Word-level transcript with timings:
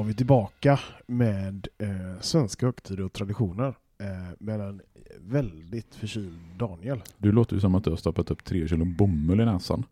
Var 0.00 0.04
vi 0.06 0.14
tillbaka 0.14 0.80
med 1.06 1.68
eh, 1.78 2.20
svenska 2.20 2.66
högtider 2.66 3.04
och 3.04 3.12
traditioner 3.12 3.74
eh, 4.00 4.06
med 4.38 4.60
en 4.60 4.80
väldigt 5.20 5.94
förkyld 5.94 6.38
Daniel. 6.58 7.02
Du 7.18 7.32
låter 7.32 7.54
ju 7.54 7.60
som 7.60 7.74
att 7.74 7.84
du 7.84 7.90
har 7.90 7.96
stoppat 7.96 8.30
upp 8.30 8.44
tre 8.44 8.68
kilo 8.68 8.84
bomull 8.84 9.40
i 9.40 9.44
näsan 9.44 9.84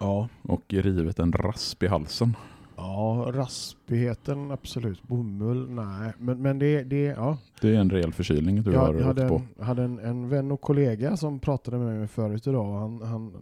Ja. 0.00 0.28
och 0.42 0.62
rivit 0.68 1.18
en 1.18 1.32
rasp 1.32 1.82
i 1.82 1.86
halsen. 1.86 2.36
Ja, 2.76 3.30
raspigheten 3.34 4.50
absolut. 4.50 5.02
Bomull, 5.02 5.70
nej. 5.70 6.12
Men, 6.18 6.42
men 6.42 6.58
det, 6.58 6.82
det, 6.82 7.02
ja. 7.04 7.38
Det 7.60 7.68
är 7.76 7.80
en 7.80 7.90
rejäl 7.90 8.12
förkylning 8.12 8.62
du 8.62 8.76
har 8.76 8.86
Jag, 8.92 9.00
jag 9.00 9.06
hade, 9.06 9.30
åkt 9.30 9.30
på. 9.30 9.42
jag 9.58 9.64
hade 9.64 9.82
en, 9.82 9.98
en 9.98 10.28
vän 10.28 10.52
och 10.52 10.60
kollega 10.60 11.16
som 11.16 11.38
pratade 11.38 11.78
med 11.78 11.98
mig 11.98 12.08
förut 12.08 12.46
idag. 12.46 12.78
Han, 12.78 13.02
han, 13.02 13.32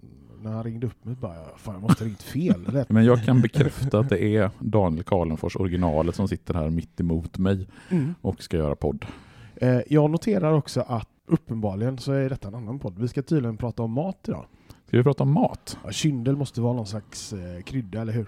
när 0.43 0.51
han 0.52 0.65
ringde 0.65 0.87
upp 0.87 1.05
mig 1.05 1.15
bara, 1.21 1.35
fan 1.57 1.74
jag 1.74 1.83
måste 1.83 2.05
ha 2.05 2.09
ringt 2.09 2.23
fel. 2.23 2.85
Men 2.88 3.05
jag 3.05 3.24
kan 3.24 3.41
bekräfta 3.41 3.99
att 3.99 4.09
det 4.09 4.23
är 4.37 4.51
Daniel 4.59 5.05
Karlenfors 5.05 5.57
originalet 5.57 6.15
som 6.15 6.29
sitter 6.29 6.55
här 6.55 6.71
mitt 6.71 7.01
emot 7.01 7.38
mig 7.38 7.66
Mm. 7.91 8.15
och 8.21 8.43
ska 8.43 8.57
göra 8.57 8.74
podd. 8.77 9.05
Eh, 9.57 9.79
jag 9.88 10.11
noterar 10.11 10.52
också 10.52 10.80
att 10.80 11.09
uppenbarligen 11.27 11.99
så 11.99 12.13
är 12.13 12.29
detta 12.29 12.49
en 12.49 12.55
annan 12.55 12.79
podd. 12.79 12.99
Vi 12.99 13.09
ska 13.09 13.23
tydligen 13.23 13.57
prata 13.57 13.83
om 13.83 13.93
mat 13.93 14.24
idag. 14.29 14.45
Ska 14.87 14.96
vi 14.96 15.02
prata 15.02 15.23
om 15.23 15.33
mat? 15.33 15.79
Ja, 15.85 15.91
kyndel 15.91 16.37
måste 16.37 16.61
vara 16.61 16.73
någon 16.73 16.87
slags 16.87 17.33
eh, 17.33 17.63
krydda, 17.63 18.01
eller 18.01 18.13
hur? 18.13 18.27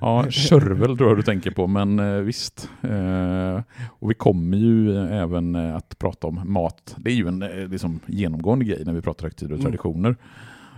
Ja, 0.00 0.26
körvel 0.30 0.96
tror 0.96 1.08
jag 1.08 1.18
du 1.18 1.22
tänker 1.22 1.50
på, 1.50 1.66
men 1.66 1.98
eh, 1.98 2.14
visst. 2.16 2.70
Eh, 2.82 3.60
och 3.86 4.10
vi 4.10 4.14
kommer 4.14 4.56
ju 4.56 4.96
även 4.96 5.54
eh, 5.54 5.76
att 5.76 5.98
prata 5.98 6.26
om 6.26 6.40
mat. 6.44 6.94
Det 6.98 7.10
är 7.10 7.14
ju 7.14 7.28
en 7.28 7.42
eh, 7.42 7.68
liksom, 7.68 8.00
genomgående 8.06 8.64
grej 8.64 8.82
när 8.84 8.92
vi 8.92 9.00
pratar 9.00 9.22
högtider 9.24 9.52
och 9.54 9.60
Mm. 9.60 10.16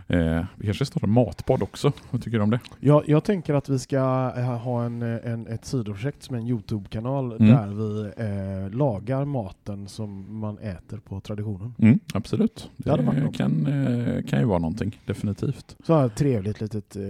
Eh, 0.08 0.44
vi 0.56 0.64
kanske 0.66 0.86
startar 0.86 1.06
matpodd 1.06 1.62
också. 1.62 1.92
Vad 2.10 2.22
tycker 2.22 2.38
du 2.38 2.44
om 2.44 2.50
det? 2.50 2.60
Jag, 2.80 3.08
jag 3.08 3.24
tänker 3.24 3.54
att 3.54 3.68
vi 3.68 3.78
ska 3.78 4.32
eh, 4.36 4.44
ha 4.44 4.84
en, 4.84 5.02
en, 5.02 5.46
ett 5.46 5.64
sidoprojekt 5.64 6.22
som 6.22 6.36
är 6.36 6.40
en 6.40 6.46
Youtube-kanal 6.46 7.32
Mm. 7.32 7.48
där 7.48 7.66
vi 7.74 8.12
eh, 8.16 8.70
lagar 8.78 9.24
maten 9.24 9.88
som 9.88 10.38
man 10.40 10.58
äter 10.58 10.98
på 10.98 11.20
traditionen. 11.20 11.74
Mm, 11.78 11.98
absolut. 12.14 12.70
Det 12.76 12.90
Det 12.96 13.30
kan, 13.34 13.66
eh, 13.66 14.22
kan 14.22 14.40
ju 14.40 14.44
vara 14.46 14.58
någonting, 14.58 15.00
definitivt. 15.06 15.76
Så 15.86 15.94
här 15.98 16.08
trevligt 16.08 16.60
litet 16.60 16.96
eh, 16.96 17.02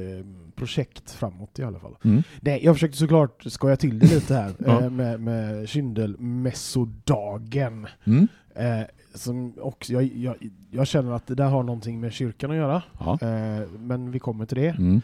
projekt 0.54 1.10
framåt 1.10 1.58
i 1.58 1.62
alla 1.62 1.78
fall. 1.78 1.96
Mm. 2.04 2.22
Nej, 2.40 2.60
jag 2.64 2.74
försökte 2.74 2.98
såklart 2.98 3.42
skoja 3.46 3.76
till 3.76 3.98
det 3.98 4.14
lite 4.14 4.34
här 4.34 4.52
Ja. 4.66 4.82
eh, 4.82 4.90
med, 4.90 5.20
med 5.20 5.68
kyndelmässodagen. 5.68 7.86
Mm. 8.04 8.28
Eh, 8.58 8.82
som 9.14 9.52
också, 9.60 9.92
jag, 9.92 10.04
jag, 10.04 10.36
jag 10.70 10.86
känner 10.86 11.12
att 11.12 11.26
det 11.26 11.34
där 11.34 11.48
har 11.48 11.62
någonting 11.62 12.00
med 12.00 12.12
kyrkan 12.12 12.50
att 12.50 12.56
göra. 12.56 12.82
Ja. 12.98 13.18
Eh, 13.22 13.68
men 13.78 14.10
vi 14.10 14.18
kommer 14.18 14.46
till 14.46 14.56
det. 14.58 14.68
Mm. 14.68 15.00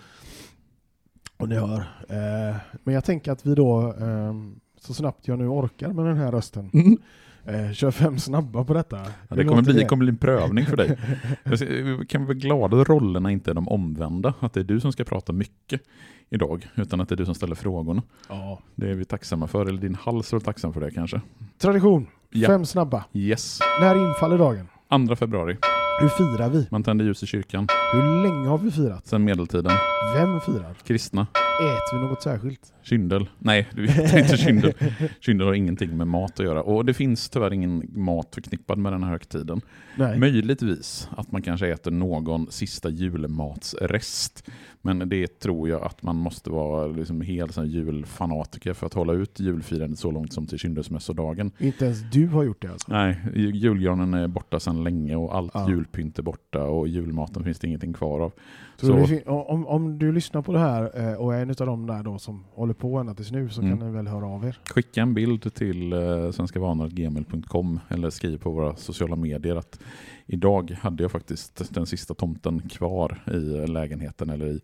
Och 1.36 1.48
ni 1.48 1.54
hör. 1.54 1.78
Eh, 2.08 2.56
men 2.84 2.94
jag 2.94 3.04
tänker 3.04 3.32
att 3.32 3.46
vi 3.46 3.54
då, 3.54 3.94
eh, 4.00 4.34
så 4.80 4.94
snabbt 4.94 5.28
jag 5.28 5.38
nu 5.38 5.46
orkar 5.48 5.88
med 5.92 6.04
den 6.04 6.16
här 6.16 6.32
rösten, 6.32 6.70
Mm. 6.72 6.98
eh, 7.44 7.72
kör 7.72 7.90
fem 7.90 8.18
snabba 8.18 8.64
på 8.64 8.74
detta. 8.74 9.00
Ja, 9.28 9.36
det 9.36 9.44
kommer 9.44 9.62
bli, 9.62 9.84
kommer 9.84 10.04
bli 10.04 10.08
en 10.10 10.16
prövning 10.16 10.66
för 10.66 10.76
dig. 10.76 10.98
Vi 11.98 12.06
kan 12.08 12.24
vara 12.24 12.34
glada 12.34 12.80
att 12.80 12.88
rollerna 12.88 13.30
inte 13.30 13.50
är 13.50 13.54
de 13.54 13.68
omvända. 13.68 14.34
Att 14.40 14.52
det 14.52 14.60
är 14.60 14.64
du 14.64 14.80
som 14.80 14.92
ska 14.92 15.04
prata 15.04 15.32
mycket 15.32 15.80
idag, 16.30 16.68
utan 16.74 17.00
att 17.00 17.08
det 17.08 17.14
är 17.14 17.16
du 17.16 17.24
som 17.24 17.34
ställer 17.34 17.54
frågorna. 17.54 18.02
Ja. 18.28 18.60
Det 18.74 18.90
är 18.90 18.94
vi 18.94 19.04
tacksamma 19.04 19.46
för, 19.46 19.66
eller 19.66 19.80
din 19.80 19.94
hals 19.94 20.32
är 20.32 20.38
tacksam 20.38 20.72
för 20.72 20.80
det 20.80 20.90
kanske. 20.90 21.20
Tradition, 21.58 22.06
Ja. 22.32 22.48
fem 22.48 22.64
snabba. 22.64 23.04
Yes. 23.12 23.58
När 23.80 24.08
infaller 24.08 24.38
dagen? 24.38 24.68
2 25.08 25.16
februari. 25.16 25.56
Hur 26.00 26.08
firar 26.08 26.48
vi? 26.48 26.68
Man 26.70 26.82
tänder 26.82 27.04
ljus 27.04 27.22
i 27.22 27.26
kyrkan. 27.26 27.66
Hur 27.92 28.22
länge 28.22 28.48
har 28.48 28.58
vi 28.58 28.70
firat? 28.70 29.06
Sen 29.06 29.24
medeltiden. 29.24 29.72
Vem 30.14 30.40
firar? 30.40 30.74
Kristna. 30.86 31.26
Äter 31.62 31.98
vi 31.98 32.08
något 32.08 32.22
särskilt? 32.22 32.72
Kyndel. 32.82 33.28
Nej, 33.38 33.68
du 33.74 33.86
vet 33.86 34.14
inte 34.14 34.36
kyndel. 34.36 34.72
Kyndel 35.20 35.46
har 35.46 35.54
ingenting 35.54 35.96
med 35.96 36.06
mat 36.06 36.40
att 36.40 36.46
göra. 36.46 36.62
Och 36.62 36.84
det 36.84 36.94
finns 36.94 37.28
tyvärr 37.28 37.52
ingen 37.52 37.90
mat 37.94 38.34
förknippad 38.34 38.78
med 38.78 38.92
den 38.92 39.02
här 39.02 39.10
högtiden. 39.10 39.60
Nej. 39.96 40.18
Möjligtvis 40.18 41.08
att 41.16 41.32
man 41.32 41.42
kanske 41.42 41.68
äter 41.68 41.90
någon 41.90 42.50
sista 42.50 42.90
julmatsrest. 42.90 44.48
Men 44.84 45.08
det 45.08 45.38
tror 45.40 45.68
jag 45.68 45.82
att 45.82 46.02
man 46.02 46.16
måste 46.16 46.50
vara 46.50 46.86
liksom 46.86 47.20
helt 47.20 47.54
sån 47.54 47.66
julfanatiker 47.66 48.72
för 48.74 48.86
att 48.86 48.94
hålla 48.94 49.12
ut 49.12 49.40
julfirandet 49.40 49.98
så 49.98 50.10
långt 50.10 50.32
som 50.32 50.46
till 50.46 50.58
kyndelsmässodagen. 50.58 51.50
Inte 51.58 51.84
ens 51.84 52.10
du 52.12 52.26
har 52.26 52.42
gjort 52.44 52.62
det 52.62 52.68
alltså? 52.68 52.92
Nej, 52.92 53.20
julgranen 53.34 54.14
är 54.14 54.28
borta 54.28 54.60
sedan 54.60 54.84
länge 54.84 55.16
och 55.16 55.36
allt 55.36 55.50
Ja. 55.54 55.68
julpynt 55.70 56.18
är 56.18 56.22
borta 56.22 56.62
och 56.64 56.88
julmaten 56.88 57.44
finns 57.44 57.58
det 57.58 57.66
ingenting 57.66 57.92
kvar 57.92 58.20
av. 58.20 58.32
Så- 58.76 59.20
om, 59.26 59.66
om 59.66 59.98
du 59.98 60.12
lyssnar 60.12 60.42
på 60.42 60.52
det 60.52 60.58
här 60.58 61.08
eh, 61.10 61.14
och 61.14 61.34
är 61.34 61.42
en 61.42 61.50
av 61.60 61.66
de 61.66 61.86
där 61.86 62.02
då 62.02 62.18
som 62.18 62.44
håller 62.52 62.74
på 62.74 62.98
ända 62.98 63.14
tills 63.14 63.32
nu 63.32 63.48
så 63.48 63.62
Mm. 63.62 63.78
kan 63.78 63.86
ni 63.88 63.94
väl 63.96 64.06
höra 64.06 64.26
av 64.26 64.44
er? 64.44 64.58
Skicka 64.74 65.02
en 65.02 65.14
bild 65.14 65.54
till 65.54 65.92
eh, 65.92 66.30
svenskavanor.gmail.com 66.30 67.80
eller 67.88 68.10
skriv 68.10 68.38
på 68.38 68.50
våra 68.50 68.76
sociala 68.76 69.16
medier 69.16 69.56
att 69.56 69.80
idag 70.26 70.70
hade 70.80 71.02
jag 71.04 71.12
faktiskt 71.12 71.74
den 71.74 71.86
sista 71.86 72.14
tomten 72.14 72.60
kvar 72.68 73.18
i 73.32 73.66
lägenheten 73.66 74.30
eller 74.30 74.46
i 74.46 74.60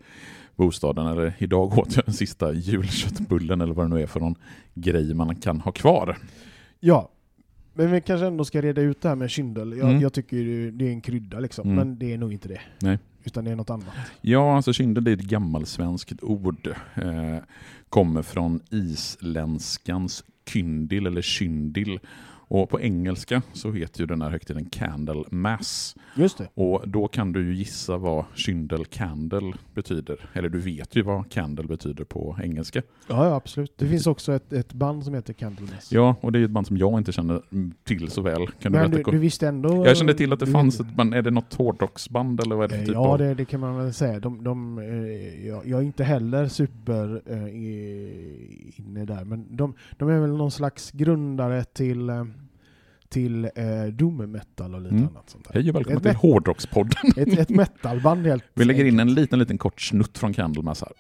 bostaden. 0.57 1.07
Eller 1.07 1.35
idag 1.39 1.79
åt 1.79 1.97
jag 1.97 2.05
den 2.05 2.15
sista 2.15 2.53
julköttbullen 2.53 3.61
eller 3.61 3.75
vad 3.75 3.85
det 3.91 3.95
nu 3.95 4.03
är 4.03 4.07
för 4.07 4.21
någon 4.21 4.35
grej 4.75 5.15
man 5.15 5.37
kan 5.37 5.61
ha 5.61 5.73
kvar. 5.73 6.17
Ja, 6.81 7.11
men 7.75 7.91
vi 7.93 8.01
kanske 8.01 8.27
ändå 8.27 8.45
ska 8.45 8.61
reda 8.63 8.81
ut 8.81 9.01
det 9.03 9.09
här 9.09 9.17
med 9.17 9.31
kyndel. 9.31 9.73
Jag, 9.79 9.89
Mm. 9.89 10.01
jag 10.03 10.13
tycker 10.13 10.71
det 10.71 10.89
är 10.89 10.91
en 10.93 11.01
krydda 11.01 11.41
liksom, 11.41 11.65
Mm. 11.71 11.77
men 11.77 11.99
det 11.99 12.13
är 12.13 12.19
nog 12.19 12.33
inte 12.33 12.49
det. 12.49 12.61
Nej. 12.81 12.99
Utan 13.25 13.45
det 13.45 13.51
är 13.51 13.57
något 13.57 13.71
annat. 13.71 13.87
Ja, 14.21 14.57
alltså 14.57 14.73
kyndel 14.73 15.07
är 15.07 15.13
ett 15.13 15.21
gammalsvenskt 15.21 16.23
ord. 16.23 16.75
Eh, 16.95 17.39
kommer 17.89 18.23
från 18.23 18.61
isländskans 18.71 20.25
kyndil 20.47 21.07
eller 21.07 21.23
kyndil. 21.23 22.01
Och 22.51 22.69
på 22.71 22.81
engelska 22.81 23.43
så 23.53 23.73
heter 23.73 24.01
ju 24.01 24.07
den 24.07 24.23
här 24.23 24.31
högtiden 24.31 24.65
Candle 24.65 25.25
Mass. 25.31 25.97
Just 26.17 26.39
det. 26.39 26.49
Och 26.55 26.89
då 26.89 27.09
kan 27.09 27.33
du 27.33 27.47
ju 27.47 27.55
gissa 27.55 27.97
vad 27.97 28.25
kyndel 28.35 28.85
candle 28.85 29.53
betyder. 29.75 30.31
Eller 30.33 30.49
du 30.49 30.59
vet 30.59 30.97
ju 30.97 31.03
vad 31.03 31.31
candle 31.31 31.67
betyder 31.67 32.05
på 32.05 32.39
engelska. 32.43 32.83
Ja, 33.09 33.27
ja 33.29 33.35
absolut. 33.35 33.73
Det 33.79 33.87
finns 33.87 34.07
också 34.07 34.33
ett, 34.33 34.53
ett 34.53 34.73
band 34.73 35.05
som 35.05 35.15
heter 35.15 35.33
Candlemass. 35.33 35.93
Ja, 35.93 36.17
och 36.21 36.33
det 36.33 36.39
är 36.39 36.45
ett 36.45 36.51
band 36.51 36.67
som 36.67 36.77
jag 36.77 36.99
inte 36.99 37.13
känner 37.13 37.43
till 37.85 38.11
så 38.11 38.23
väl. 38.23 38.47
Kan 38.47 38.73
du 38.73 38.79
men 38.79 38.91
berätta? 38.91 39.11
du, 39.11 39.17
du 39.17 39.23
visste 39.23 39.49
ändå... 39.49 39.87
jag 39.87 39.97
kände 39.97 40.15
till 40.15 40.33
att 40.33 40.41
det 40.41 40.47
du- 40.47 40.53
fanns 40.53 40.81
ett 40.81 40.95
band. 40.95 41.15
Är 41.15 41.23
det 41.23 41.31
något 41.31 41.55
hårdrocksband 41.55 42.41
eller 42.41 42.57
vad 42.57 42.73
är 42.73 42.79
det 42.79 42.85
typ 42.85 42.95
Ja, 42.95 43.09
av? 43.09 43.19
det, 43.19 43.35
det 43.35 43.45
kan 43.45 43.61
man 43.61 43.77
väl 43.77 43.93
säga. 43.95 44.21
De, 44.21 44.45
de, 44.45 44.79
eh, 44.79 45.47
jag, 45.47 45.67
jag 45.67 45.81
är 45.81 45.85
inte 45.85 46.05
heller 46.05 46.49
super 46.49 47.23
eh, 47.27 48.79
inne 48.81 49.05
där, 49.05 49.25
men 49.25 49.57
de, 49.57 49.75
de 49.99 50.09
är 50.09 50.21
väl 50.21 50.37
någon 50.37 50.51
slags 50.51 50.91
grundare 50.91 51.65
till, 51.65 52.09
eh, 52.11 52.25
till 53.09 53.45
eh, 53.45 53.51
doom 53.93 54.17
metal 54.33 54.75
och 54.75 54.81
lite 54.81 54.95
Mm. 54.95 55.09
annat 55.09 55.31
sånt 55.31 55.45
där. 55.45 55.55
Hej 55.61 55.71
och 55.71 55.77
välkomna 55.77 56.01
till 56.01 56.15
Hårdrockspodden. 56.15 57.13
Ett, 57.17 57.39
ett 57.39 57.51
metalband 57.51 58.27
helt 58.27 58.45
Vi 58.55 58.65
lägger 58.65 58.85
in 58.85 59.01
en 59.01 59.15
liten, 59.15 59.39
liten 59.39 59.59
kort 59.59 59.81
snutt 59.81 60.19
från 60.19 60.35
Candlemass 60.35 60.81
här. 60.83 60.93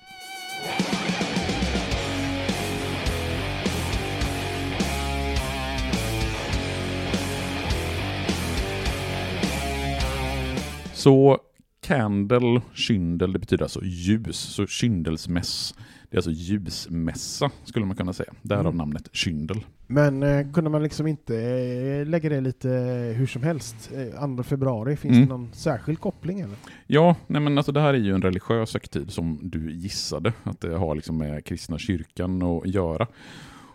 Så 10.94 11.38
candle, 11.86 12.60
kyndel, 12.74 13.32
det 13.32 13.38
betyder 13.38 13.62
alltså 13.64 13.80
ljus. 13.84 14.36
Så 14.38 14.66
kyndelsmäss, 14.66 15.74
det 16.10 16.14
är 16.14 16.18
alltså 16.18 16.30
ljusmässa 16.30 17.50
skulle 17.64 17.86
man 17.86 17.96
kunna 17.96 18.12
säga. 18.12 18.32
Därav 18.42 18.60
Mm. 18.66 18.76
namnet 18.76 19.08
kyndel. 19.12 19.64
Men 19.86 20.22
eh, 20.22 20.52
kunde 20.52 20.70
man 20.70 20.82
liksom 20.82 21.06
inte 21.06 21.36
eh, 21.36 22.06
lägga 22.06 22.28
det 22.28 22.40
lite 22.40 22.70
eh, 22.70 23.16
hur 23.16 23.26
som 23.26 23.42
helst? 23.42 23.90
Eh, 23.94 24.36
2 24.36 24.42
februari, 24.42 24.96
finns 24.96 25.16
Mm. 25.16 25.28
det 25.28 25.34
någon 25.34 25.52
särskild 25.52 26.00
koppling 26.00 26.40
eller? 26.40 26.56
Ja, 26.86 27.16
nej 27.26 27.40
men 27.42 27.58
alltså 27.58 27.72
det 27.72 27.80
här 27.80 27.94
är 27.94 27.98
ju 27.98 28.14
en 28.14 28.22
religiös 28.22 28.72
högtid 28.74 29.10
som 29.12 29.38
du 29.42 29.72
gissade 29.72 30.32
att 30.42 30.60
det 30.60 30.74
har 30.78 30.94
liksom 30.94 31.18
med 31.18 31.44
kristna 31.44 31.78
kyrkan 31.78 32.42
att 32.42 32.66
göra. 32.66 33.06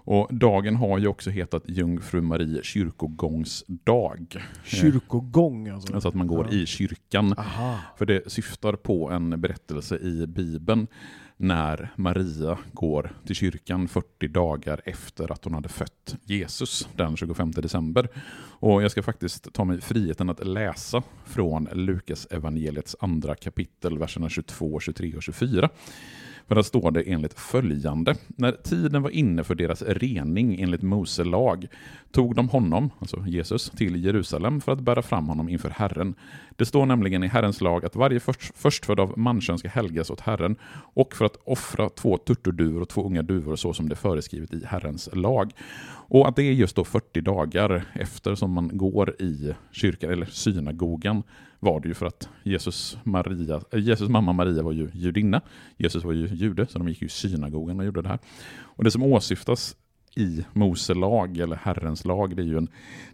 Och 0.06 0.28
dagen 0.32 0.76
har 0.76 0.98
ju 0.98 1.08
också 1.08 1.30
hetat 1.30 1.64
Jungfru 1.68 2.22
Marie 2.22 2.64
kyrkogångsdag. 2.64 4.38
Kyrkogång 4.64 5.68
alltså? 5.70 5.94
Alltså 5.94 6.10
att 6.10 6.16
man 6.16 6.28
går 6.28 6.48
Ja. 6.52 6.58
i 6.58 6.66
kyrkan. 6.66 7.34
Aha. 7.38 7.80
För 7.98 8.06
det 8.06 8.32
syftar 8.32 8.74
på 8.74 9.10
en 9.12 9.42
berättelse 9.42 9.98
i 9.98 10.28
Bibeln 10.28 10.88
när 11.38 11.94
Maria 11.96 12.58
går 12.74 13.12
till 13.26 13.36
kyrkan 13.36 13.88
40 13.88 14.28
dagar 14.28 14.82
efter 14.86 15.32
att 15.32 15.44
hon 15.44 15.54
hade 15.54 15.70
fött 15.70 16.16
Jesus 16.24 16.88
den 16.96 17.18
25 17.18 17.52
december. 17.52 18.08
Och 18.60 18.84
jag 18.84 18.92
ska 18.92 19.04
faktiskt 19.04 19.54
ta 19.54 19.64
mig 19.64 19.82
friheten 19.82 20.30
att 20.30 20.48
läsa 20.48 21.04
från 21.26 21.70
Lukas 21.74 22.26
evangeliets 22.26 22.96
andra 23.00 23.36
kapitel, 23.36 23.98
verserna 23.98 24.30
22, 24.30 24.80
23 24.80 25.16
och 25.16 25.24
24. 25.24 25.70
För 26.48 26.56
där 26.56 26.62
står 26.62 26.92
det 26.92 27.01
enligt 27.01 27.40
följande. 27.40 28.16
När 28.28 28.51
tiden 28.51 29.01
var 29.01 29.10
inne 29.10 29.44
för 29.44 29.56
deras 29.56 29.81
rening 29.81 30.62
enligt 30.62 30.81
Mose 30.81 31.24
lag 31.24 31.68
tog 32.12 32.36
de 32.36 32.50
honom, 32.50 32.90
alltså 33.00 33.24
Jesus, 33.28 33.69
till 33.69 34.06
Jerusalem 34.06 34.62
för 34.62 34.72
att 34.72 34.80
bära 34.80 35.01
fram 35.01 35.28
honom 35.28 35.50
inför 35.50 35.69
Herren. 35.69 36.16
Det 36.56 36.66
står 36.66 36.86
nämligen 36.86 37.24
i 37.24 37.28
Herrens 37.28 37.62
lag 37.62 37.86
att 37.86 37.95
varje 37.95 38.19
först, 38.19 38.57
förstfödd 38.57 39.00
av 39.00 39.18
manskön 39.18 39.57
ska 39.57 39.69
helgas 39.69 40.10
åt 40.10 40.19
Herren 40.19 40.56
och 40.94 41.13
för 41.13 41.25
att 41.25 41.38
offra 41.45 41.90
två 41.90 42.18
turturduvor 42.18 42.81
och 42.81 42.89
två 42.89 43.06
unga 43.06 43.22
duvor 43.22 43.56
så 43.56 43.74
som 43.74 43.89
det 43.89 43.94
är 43.94 43.98
föreskrivet 43.98 44.54
i 44.54 44.66
Herrens 44.66 45.10
lag. 45.13 45.51
Och 46.13 46.27
att 46.27 46.36
det 46.36 46.44
är 46.44 46.51
just 46.51 46.75
då 46.75 46.83
40 46.83 47.21
dagar 47.21 47.86
efter 47.94 48.36
som 48.36 48.51
man 48.51 48.77
går 48.77 49.21
i 49.21 49.54
kyrkan, 49.71 50.12
eller 50.12 50.25
synagogan, 50.25 51.24
var 51.60 51.80
det 51.80 51.88
ju 51.88 51.94
för 51.94 52.06
att 52.06 52.30
Jesus, 52.44 52.98
Maria, 53.04 53.62
eh, 53.71 53.80
Jesus 53.80 54.10
mamma 54.10 54.33
Maria 54.33 54.63
var 54.63 54.71
ju 54.71 54.89
judinna. 54.94 55.42
Jesus 55.77 56.04
var 56.04 56.13
ju 56.13 56.27
jude, 56.27 56.68
så 56.68 56.80
de 56.80 56.88
gick 56.88 57.01
ju 57.01 57.07
i 57.07 57.10
synagogan 57.10 57.80
och 57.80 57.86
gjorde 57.86 58.01
det 58.01 58.10
här. 58.10 58.19
Och 58.60 58.83
det 58.83 58.92
som 58.92 59.04
åsyftas 59.04 59.75
i 60.15 60.45
Mose 60.54 60.94
lag, 60.94 61.38
eller 61.38 61.56
Herrens 61.56 62.06
lag, 62.06 62.36
det 62.36 62.42
är 62.42 62.45
ju 62.45 62.57
en 62.57 62.68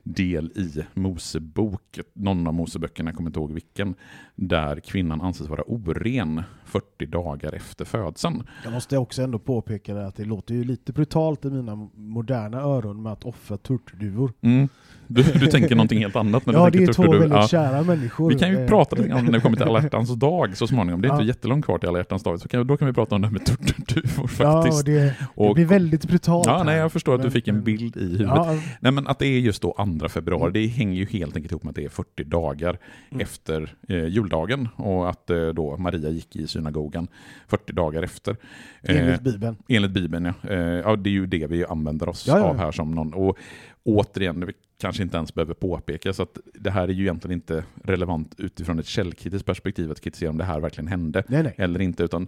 del 0.04 0.52
i 0.56 0.84
Mosebok, 0.94 2.00
någon 2.14 2.48
av 2.48 2.54
Moseböckerna, 2.54 3.10
jag 3.10 3.18
kommer 3.18 3.30
inte 3.30 3.40
ihåg 3.40 3.54
vilken, 3.54 3.96
där 4.36 4.80
kvinnan 4.80 5.22
anses 5.22 5.48
vara 5.48 5.64
oren 5.68 6.44
40 6.66 7.06
dagar 7.06 7.54
efter 7.54 7.86
födseln. 7.86 8.44
Jag 8.64 8.74
måste 8.74 8.98
också 8.98 9.22
ändå 9.22 9.40
påpeka 9.40 9.94
det 9.94 10.08
att 10.08 10.16
det 10.16 10.26
låter 10.26 10.56
ju 10.56 10.64
lite 10.64 10.94
brutalt 10.94 11.46
i 11.46 11.50
mina 11.50 11.76
moderna 11.96 12.62
öron 12.62 13.02
med 13.02 13.12
att 13.12 13.24
offra 13.24 13.58
turturduvor. 13.58 14.34
Mm. 14.42 14.70
Du, 15.12 15.24
du 15.24 15.48
tänker 15.48 15.76
någonting 15.76 16.00
helt 16.00 16.16
annat 16.16 16.46
när 16.46 16.54
Ja, 16.54 16.70
du 16.70 16.80
det 16.80 16.86
är 16.86 16.94
två 16.94 17.12
väldigt 17.12 17.30
Ja. 17.30 17.48
kära 17.48 17.84
människor. 17.84 18.30
Vi 18.30 18.40
kan 18.40 18.50
ju 18.50 18.60
Eh, 18.60 18.68
prata 18.68 18.96
lite 18.96 19.10
grann 19.10 19.26
när 19.26 19.32
vi 19.34 19.40
kommer 19.40 19.58
till 19.58 19.66
alla 19.68 19.82
hjärtans 19.84 20.16
dag 20.16 20.58
så 20.58 20.68
småningom. 20.68 21.02
Det 21.02 21.08
är 21.08 21.12
inte 21.12 21.24
Ja. 21.24 21.28
jättelångt 21.28 21.66
kvar 21.66 21.78
till 21.78 21.90
alla 21.90 21.98
hjärtans 21.98 22.24
dag, 22.24 22.40
så 22.40 22.48
kan, 22.48 22.68
då 22.68 22.78
kan 22.78 22.88
vi 22.88 22.94
prata 22.94 23.16
om 23.16 23.22
det 23.22 23.28
här 23.28 23.32
med 23.34 23.46
turturduvor 23.46 24.30
Ja, 24.40 24.62
faktiskt. 24.62 24.80
och 24.80 24.86
det, 24.86 25.14
Och- 25.36 25.56
blir 25.56 25.66
väldigt 25.66 26.06
brutalt. 26.06 26.46
Ja, 26.48 26.58
här. 26.58 26.64
nej, 26.64 26.78
jag 26.78 26.92
förstår 26.92 27.16
att 27.16 27.22
du 27.22 27.32
fick 27.32 27.48
en 27.48 27.64
bild 27.64 27.98
i 27.98 28.00
huvudet. 28.04 28.28
Ja, 28.28 28.56
Nej, 28.80 28.92
men 28.92 29.08
att 29.08 29.20
det 29.20 29.26
är 29.28 29.40
just 29.40 29.62
då 29.62 29.76
2 30.00 30.10
februari, 30.10 30.42
Mm. 30.42 30.54
det 30.54 30.68
hänger 30.68 30.94
ju 31.00 31.06
helt 31.06 31.36
enkelt 31.36 31.52
ihop 31.52 31.64
med 31.64 31.70
att 31.70 31.76
det 31.76 31.86
är 31.86 31.90
40 31.90 32.24
dagar 32.24 32.78
Mm. 33.12 33.22
efter 33.22 33.74
eh, 33.90 34.06
juldagen 34.08 34.68
och 34.76 35.10
att 35.10 35.30
eh, 35.30 35.48
då 35.48 35.78
Maria 35.78 36.10
gick 36.10 36.36
i 36.36 36.48
synagogan 36.48 37.08
40 37.48 37.74
dagar 37.74 38.04
efter. 38.04 38.36
Eh, 38.84 38.98
enligt 39.00 39.22
Bibeln. 39.22 39.56
Enligt 39.70 39.92
Bibeln, 39.92 40.26
ja. 40.26 40.50
Eh, 40.50 40.60
ja. 40.60 40.96
Det 40.96 41.10
är 41.10 41.12
ju 41.12 41.26
det 41.26 41.48
vi 41.48 41.66
använder 41.66 42.10
oss 42.10 42.28
Ja, 42.28 42.38
ja, 42.38 42.44
av 42.44 42.56
ja. 42.56 42.62
här 42.64 42.72
som 42.72 42.92
någon. 42.92 43.14
Och 43.14 43.38
återigen, 43.84 44.50
kanske 44.80 45.04
inte 45.04 45.18
ens 45.18 45.34
behöver 45.34 45.54
påpeka, 45.54 46.14
så 46.14 46.24
att 46.24 46.38
det 46.54 46.72
här 46.72 46.88
är 46.88 46.94
ju 46.94 47.04
egentligen 47.04 47.36
inte 47.36 47.64
relevant 47.84 48.36
utifrån 48.38 48.80
ett 48.80 48.86
källkritiskt 48.86 49.46
perspektiv 49.46 49.92
att 49.92 50.02
kritisera 50.02 50.30
om 50.30 50.38
det 50.38 50.44
här 50.44 50.60
verkligen 50.60 50.88
hände 50.88 51.24
Nej, 51.28 51.44
nej. 51.44 51.54
eller 51.58 51.82
inte, 51.82 52.04
utan 52.04 52.28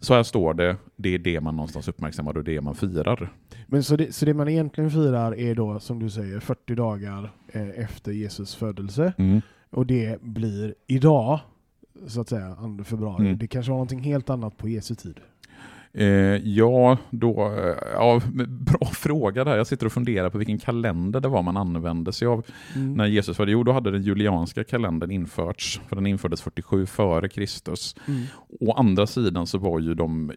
så 0.00 0.14
här 0.14 0.22
står 0.22 0.54
det, 0.54 0.76
det 0.96 1.14
är 1.14 1.18
det 1.18 1.40
man 1.40 1.56
någonstans 1.56 1.88
uppmärksammar 1.88 2.36
och 2.36 2.44
det 2.44 2.50
är 2.50 2.54
det 2.54 2.60
man 2.60 2.74
firar. 2.74 3.32
Men 3.66 3.82
så 3.82 3.96
det, 3.96 4.14
så 4.14 4.24
det 4.24 4.34
man 4.34 4.48
egentligen 4.48 4.90
firar 4.90 5.34
är 5.34 5.54
då, 5.54 5.80
som 5.80 5.98
du 5.98 6.10
säger, 6.10 6.40
40 6.40 6.74
dagar 6.74 7.32
eh, 7.52 7.68
efter 7.68 8.12
Jesus 8.12 8.54
födelse. 8.54 9.12
Mm. 9.18 9.40
Och 9.70 9.86
det 9.86 10.22
blir 10.22 10.74
idag, 10.86 11.40
så 12.06 12.20
att 12.20 12.28
säga, 12.28 12.54
2 12.54 12.84
februari. 12.84 13.26
Mm. 13.26 13.38
Det 13.38 13.46
kanske 13.46 13.70
var 13.70 13.76
någonting 13.76 14.00
helt 14.00 14.30
annat 14.30 14.56
på 14.56 14.68
Jesu 14.68 14.94
tid. 14.94 15.20
Eh, 16.00 16.06
ja, 16.44 16.98
då, 17.10 17.52
eh, 17.58 17.74
ja, 17.94 18.20
bra 18.48 18.86
fråga 18.92 19.44
där. 19.44 19.56
Jag 19.56 19.66
sitter 19.66 19.86
och 19.86 19.92
funderar 19.92 20.30
på 20.30 20.38
vilken 20.38 20.58
kalender 20.58 21.20
det 21.20 21.28
var 21.28 21.42
man 21.42 21.56
använde 21.56 22.12
sig 22.12 22.28
av 22.28 22.44
Mm. 22.76 22.94
när 22.94 23.06
Jesus 23.06 23.36
föddes. 23.36 23.52
Jo, 23.52 23.62
då 23.62 23.72
hade 23.72 23.90
den 23.90 24.02
julianska 24.02 24.64
kalendern 24.64 25.10
införts, 25.10 25.80
för 25.88 25.96
den 25.96 26.06
infördes 26.06 26.42
47 26.42 26.86
före 26.86 27.28
Kristus. 27.28 27.96
Mm. 28.08 28.22
Å 28.60 28.72
andra 28.72 29.06
sidan 29.06 29.46
så 29.46 29.58
var 29.58 29.80
ju 29.80 29.94
de 29.94 30.32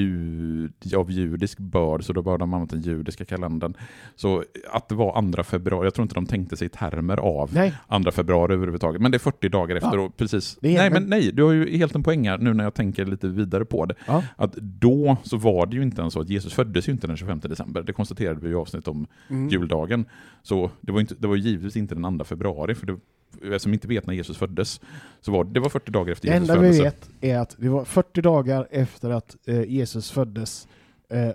jud, 0.00 0.72
av 0.96 1.10
judisk 1.10 1.58
börd, 1.58 2.04
så 2.04 2.12
då 2.12 2.22
började 2.22 2.42
de 2.42 2.54
använda 2.54 2.74
den 2.76 2.82
judiska 2.84 3.24
kalendern. 3.24 3.74
Så 4.16 4.44
att 4.72 4.88
det 4.88 4.94
var 4.94 5.32
2 5.32 5.42
februari, 5.42 5.86
jag 5.86 5.94
tror 5.94 6.02
inte 6.02 6.14
de 6.14 6.26
tänkte 6.26 6.56
sig 6.56 6.66
i 6.66 6.68
termer 6.68 7.16
av 7.16 7.50
Nej, 7.54 7.72
2 8.04 8.10
februari 8.10 8.52
överhuvudtaget. 8.54 9.02
Men 9.02 9.10
det 9.10 9.16
är 9.16 9.18
40 9.18 9.48
dagar 9.48 9.76
efter. 9.76 9.96
Ja. 9.96 10.00
Och 10.02 10.16
precis. 10.16 10.58
Nej, 10.60 10.74
men- 10.76 10.92
men 10.92 11.02
nej, 11.10 11.30
du 11.32 11.42
har 11.42 11.52
ju 11.52 11.76
helt 11.76 11.94
en 11.94 12.02
poäng 12.02 12.28
här 12.28 12.38
nu 12.38 12.54
när 12.54 12.64
jag 12.64 12.74
tänker 12.74 13.04
lite 13.06 13.28
vidare 13.28 13.64
på 13.64 13.86
det. 13.86 13.94
Ja. 14.06 14.22
Att 14.36 14.52
då 14.56 15.05
så 15.24 15.36
var 15.36 15.66
det 15.66 15.76
ju 15.76 15.82
inte 15.82 16.00
ens 16.00 16.14
så 16.14 16.20
att 16.20 16.28
Jesus 16.30 16.54
föddes 16.54 16.88
ju 16.88 16.92
inte 16.92 17.06
den 17.06 17.16
25 17.16 17.40
december. 17.40 17.82
Det 17.82 17.92
konstaterade 17.92 18.40
vi 18.40 18.50
i 18.50 18.54
avsnitt 18.54 18.88
om 18.88 19.06
Mm. 19.30 19.48
juldagen. 19.48 20.04
Så 20.42 20.70
det 20.80 20.92
var, 20.92 21.00
inte, 21.00 21.14
det 21.18 21.26
var 21.26 21.36
givetvis 21.36 21.76
inte 21.76 21.94
den 21.94 22.18
2 22.18 22.24
februari. 22.24 22.74
För 22.74 22.86
det, 22.86 22.96
eftersom 23.42 23.72
vi 23.72 23.76
inte 23.76 23.88
vet 23.88 24.06
när 24.06 24.14
Jesus 24.14 24.36
föddes, 24.36 24.80
så 25.20 25.32
var 25.32 25.44
det 25.44 25.60
var 25.60 25.68
40 25.68 25.90
dagar 25.90 26.12
efter 26.12 26.28
Det 26.28 26.34
Jesus 26.34 26.50
enda 26.50 26.62
vi 26.62 26.68
födelse. 26.68 26.82
vet 26.82 27.10
är 27.20 27.38
att 27.38 27.56
det 27.58 27.68
var 27.68 27.84
40 27.84 28.22
dagar 28.22 28.68
efter 28.70 29.10
att 29.10 29.36
eh, 29.46 29.62
Jesus 29.62 30.10
föddes. 30.10 30.68
Eh, 31.10 31.28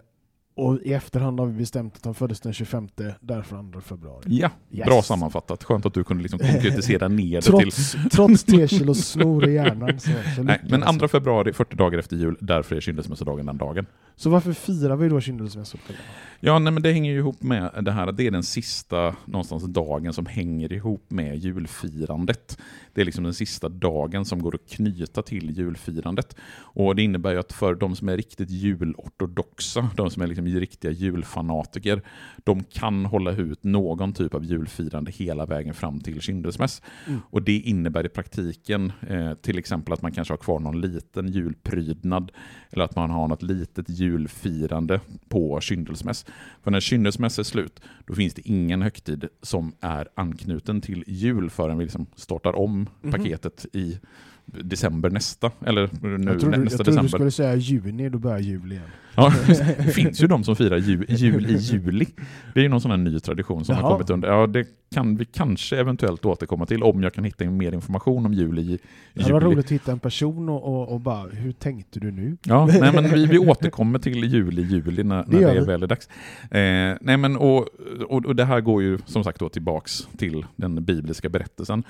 och 0.56 0.80
i 0.84 0.94
efterhand 0.94 1.40
har 1.40 1.48
vi 1.48 1.54
bestämt 1.54 1.96
att 1.96 2.06
han 2.06 2.14
föddes 2.14 2.40
den 2.40 2.54
25, 2.54 2.88
därför 3.22 3.72
2 3.74 3.82
februari. 3.82 4.24
Ja, 4.28 4.50
Yes. 4.72 4.86
bra 4.86 5.02
sammanfattat. 5.02 5.64
Skönt 5.64 5.86
att 5.86 5.94
du 5.94 6.04
kunde 6.04 6.24
liksom 6.24 6.40
konkretisera 6.40 7.08
ner 7.08 7.36
det 7.36 7.42
till... 7.42 7.52
Trots, 7.52 7.96
trots 8.12 8.44
tekilo 8.44 8.94
snor 8.94 9.48
i 9.50 9.54
hjärnan. 9.54 10.00
Så, 10.00 10.10
så 10.36 10.44
Nej, 10.44 10.62
men 10.70 10.82
jag. 10.82 11.00
2 11.00 11.08
februari, 11.08 11.54
40 11.54 11.76
dagar 11.76 12.00
efter 12.00 12.16
jul, 12.16 12.38
därför 12.42 12.76
är 12.76 12.82
kyndelsmässodagen 12.82 13.46
den 13.46 13.58
dagen. 13.58 13.86
Så 14.16 14.30
varför 14.30 14.54
firar 14.54 14.96
vi 14.96 15.10
då 15.10 15.22
kyndelsmässodagen? 15.22 15.96
Ja, 16.40 16.60
nej, 16.60 16.74
men 16.74 16.84
det 16.84 16.92
hänger 16.94 17.12
ju 17.12 17.18
ihop 17.18 17.44
med 17.44 17.72
det 17.82 17.92
här 17.92 18.08
att 18.08 18.18
det 18.18 18.28
är 18.28 18.32
den 18.32 18.44
sista 18.44 19.16
någonstans 19.26 19.64
dagen 19.64 20.14
som 20.14 20.26
hänger 20.26 20.74
ihop 20.74 21.06
med 21.08 21.38
julfirandet. 21.38 22.58
Det 22.94 23.02
är 23.02 23.06
liksom 23.06 23.24
den 23.24 23.34
sista 23.34 23.70
dagen 23.70 24.26
som 24.26 24.42
går 24.42 24.56
att 24.56 24.70
knyta 24.70 25.22
till 25.22 25.58
julfirandet. 25.58 26.36
Och 26.54 26.96
det 26.96 27.04
innebär 27.04 27.36
att 27.36 27.54
för 27.54 27.76
de 27.76 27.96
som 27.96 28.10
är 28.10 28.18
riktigt 28.18 28.50
julortodoxa, 28.50 29.90
de 29.96 30.10
som 30.10 30.22
är 30.22 30.28
liksom 30.28 30.48
riktiga 30.48 30.92
julfanatiker, 30.92 32.02
de 32.38 32.64
kan 32.64 33.06
hålla 33.06 33.32
ut 33.32 33.64
någon 33.64 34.14
typ 34.14 34.34
av 34.34 34.44
julfirande 34.44 35.12
hela 35.12 35.46
vägen 35.46 35.74
fram 35.74 36.00
till 36.00 36.22
kyndelsmäss. 36.22 36.82
Mm. 37.08 37.20
Och 37.30 37.42
det 37.42 37.60
innebär 37.60 38.06
i 38.06 38.10
praktiken 38.10 38.92
eh, 39.08 39.34
till 39.34 39.58
exempel 39.58 39.94
att 39.94 40.02
man 40.02 40.12
kanske 40.12 40.34
har 40.34 40.38
kvar 40.38 40.60
någon 40.60 40.82
liten 40.82 41.28
julprydnad 41.28 42.32
eller 42.72 42.86
att 42.86 42.96
man 42.96 43.10
har 43.10 43.28
något 43.28 43.42
litet 43.42 43.90
julfirande 43.90 45.00
på 45.30 45.60
kyndelsmäss. 45.62 46.26
För 46.64 46.72
när 46.72 46.80
kyndelsmäss 46.80 47.40
är 47.40 47.44
slut, 47.44 47.82
då 48.06 48.16
finns 48.16 48.34
det 48.34 48.42
ingen 48.48 48.82
högtid 48.82 49.28
som 49.42 49.74
är 49.80 50.08
anknuten 50.16 50.82
till 50.82 51.04
jul 51.08 51.50
förrän 51.50 51.78
vi 51.78 51.84
liksom 51.84 52.06
startar 52.16 52.56
om 52.56 52.81
Mhm. 53.02 53.12
paketet 53.12 53.66
i 53.74 54.00
december 54.46 55.10
nästa, 55.10 55.52
eller 55.66 55.90
nu 56.02 56.32
jag 56.32 56.40
trodde, 56.40 56.58
nästa 56.58 56.78
jag 56.78 56.86
trodde 56.86 56.92
du 56.92 56.96
december. 57.04 57.08
skulle 57.08 57.32
säga 57.32 57.56
juni, 57.56 58.10
då 58.10 58.18
börjar 58.18 58.40
jul 58.40 58.72
igen. 58.72 58.84
Ja, 59.16 59.34
det 59.78 59.94
finns 59.94 60.24
ju 60.24 60.28
de 60.28 60.44
som 60.44 60.56
firar 60.56 60.78
jul, 60.78 61.06
jul 61.10 61.46
i 61.46 61.56
juli. 61.58 62.06
Det 62.54 62.60
är 62.60 62.64
ju 62.64 62.70
någon 62.70 62.82
sån 62.82 62.92
här 62.92 62.98
ny 62.98 63.20
tradition 63.20 63.66
som 63.66 63.76
har 63.76 63.82
Jaha. 63.82 63.92
kommit 63.92 64.10
under. 64.10 64.30
Ja, 64.30 64.48
det 64.48 64.66
kan 64.94 65.16
vi 65.18 65.26
kanske 65.26 65.78
eventuellt 65.80 66.26
återkomma 66.26 66.66
till 66.66 66.84
om 66.84 67.04
jag 67.04 67.14
kan 67.14 67.24
hitta 67.24 67.46
mer 67.46 67.72
information 67.74 68.26
om 68.26 68.34
jul 68.34 68.60
i 68.60 68.80
Det 69.14 69.22
hade 69.22 69.34
varit 69.34 69.44
juli. 69.44 69.56
roligt 69.56 69.66
att 69.66 69.72
hitta 69.72 69.92
en 69.92 70.00
person 70.00 70.50
och, 70.50 70.90
och, 70.94 71.00
bara, 71.00 71.28
hur 71.30 71.52
tänkte 71.52 72.00
du 72.00 72.12
nu? 72.12 72.38
Ja, 72.44 72.66
nej, 72.66 72.94
men 72.94 73.04
vi, 73.14 73.26
vi 73.26 73.38
återkommer 73.40 74.00
till 74.00 74.24
jul 74.24 74.60
i 74.60 74.62
juli 74.62 75.04
när, 75.04 75.24
Det 75.24 75.32
när 75.32 75.42
gör 75.42 75.54
det 75.54 75.60
är 75.62 75.66
väl 75.66 75.84
är 75.84 75.88
dags. 75.88 76.08
Eh, 76.52 76.98
nej, 77.02 77.18
men, 77.18 77.38
och, 77.38 77.68
och, 78.10 78.26
och 78.26 78.36
det 78.36 78.46
här 78.46 78.62
går 78.62 78.82
ju 78.84 78.98
som 79.06 79.24
sagt 79.24 79.40
då 79.40 79.50
tillbaks 79.50 80.08
till 80.18 80.46
den 80.56 80.84
bibliska 80.86 81.30
berättelsen. 81.30 81.84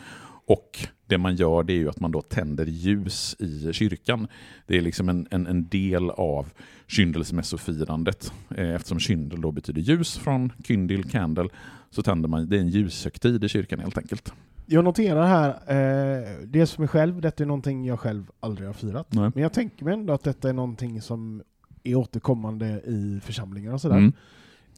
Och 0.52 0.88
det 1.06 1.18
man 1.18 1.36
gör 1.36 1.64
det 1.64 1.74
är 1.74 1.78
ju 1.78 1.90
att 1.90 2.00
man 2.00 2.12
då 2.12 2.22
tänder 2.22 2.66
ljus 2.66 3.36
i 3.40 3.74
kyrkan. 3.74 4.28
Det 4.68 4.78
är 4.78 4.82
liksom 4.82 5.10
en, 5.10 5.28
en, 5.32 5.48
en 5.48 5.68
del 5.68 6.10
av 6.10 6.48
kyndelsmässofirandet. 6.88 8.34
Eh, 8.56 8.76
eftersom 8.76 9.00
kyndel 9.00 9.42
då 9.42 9.52
betyder 9.52 9.82
ljus 9.82 10.18
från 10.18 10.52
kyndil, 10.64 11.10
candle, 11.10 11.50
så 11.90 12.04
tänder 12.04 12.30
man, 12.30 12.50
det 12.50 12.58
är 12.58 12.62
en 12.62 12.68
ljushögtid 12.68 13.44
i 13.44 13.50
kyrkan 13.50 13.80
helt 13.80 13.98
enkelt. 13.98 14.34
Jag 14.66 14.84
noterar 14.84 15.28
här, 15.28 15.50
eh, 15.50 16.28
dels 16.46 16.74
för 16.74 16.82
mig 16.82 16.88
själv, 16.88 17.22
detta 17.22 17.44
är 17.44 17.48
någonting 17.48 17.86
jag 17.86 18.00
själv 18.00 18.32
aldrig 18.40 18.68
har 18.68 18.74
firat. 18.74 19.14
Nej. 19.14 19.32
Men 19.34 19.44
jag 19.44 19.54
tänker 19.54 19.86
mig 19.86 19.94
ändå 19.94 20.14
att 20.14 20.24
detta 20.24 20.50
är 20.50 20.54
någonting 20.54 21.02
som 21.02 21.42
är 21.84 21.96
återkommande 21.96 22.82
i 22.86 23.20
församlingar 23.24 23.74
och 23.74 23.82
sådär. 23.82 23.98
Mm. 23.98 24.14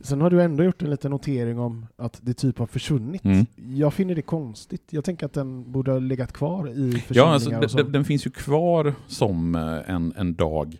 Sen 0.01 0.21
har 0.21 0.29
du 0.29 0.41
ändå 0.41 0.63
gjort 0.63 0.81
en 0.81 0.89
liten 0.89 1.11
notering 1.11 1.59
om 1.59 1.85
att 1.97 2.19
det 2.21 2.33
typ 2.33 2.59
har 2.59 2.67
försvunnit. 2.67 3.25
Mm. 3.25 3.45
Jag 3.55 3.93
finner 3.93 4.15
det 4.15 4.21
konstigt. 4.21 4.83
Jag 4.89 5.03
tänker 5.03 5.25
att 5.25 5.33
den 5.33 5.71
borde 5.71 5.91
ha 5.91 5.99
legat 5.99 6.33
kvar 6.33 6.69
i 6.69 6.91
Ja, 6.91 6.99
församlingar 6.99 7.61
alltså, 7.61 7.77
den, 7.77 7.91
den 7.91 8.05
finns 8.05 8.25
ju 8.25 8.31
kvar 8.31 8.93
som 9.07 9.55
eh, 9.55 9.95
en, 9.95 10.13
en 10.17 10.33
dag 10.35 10.77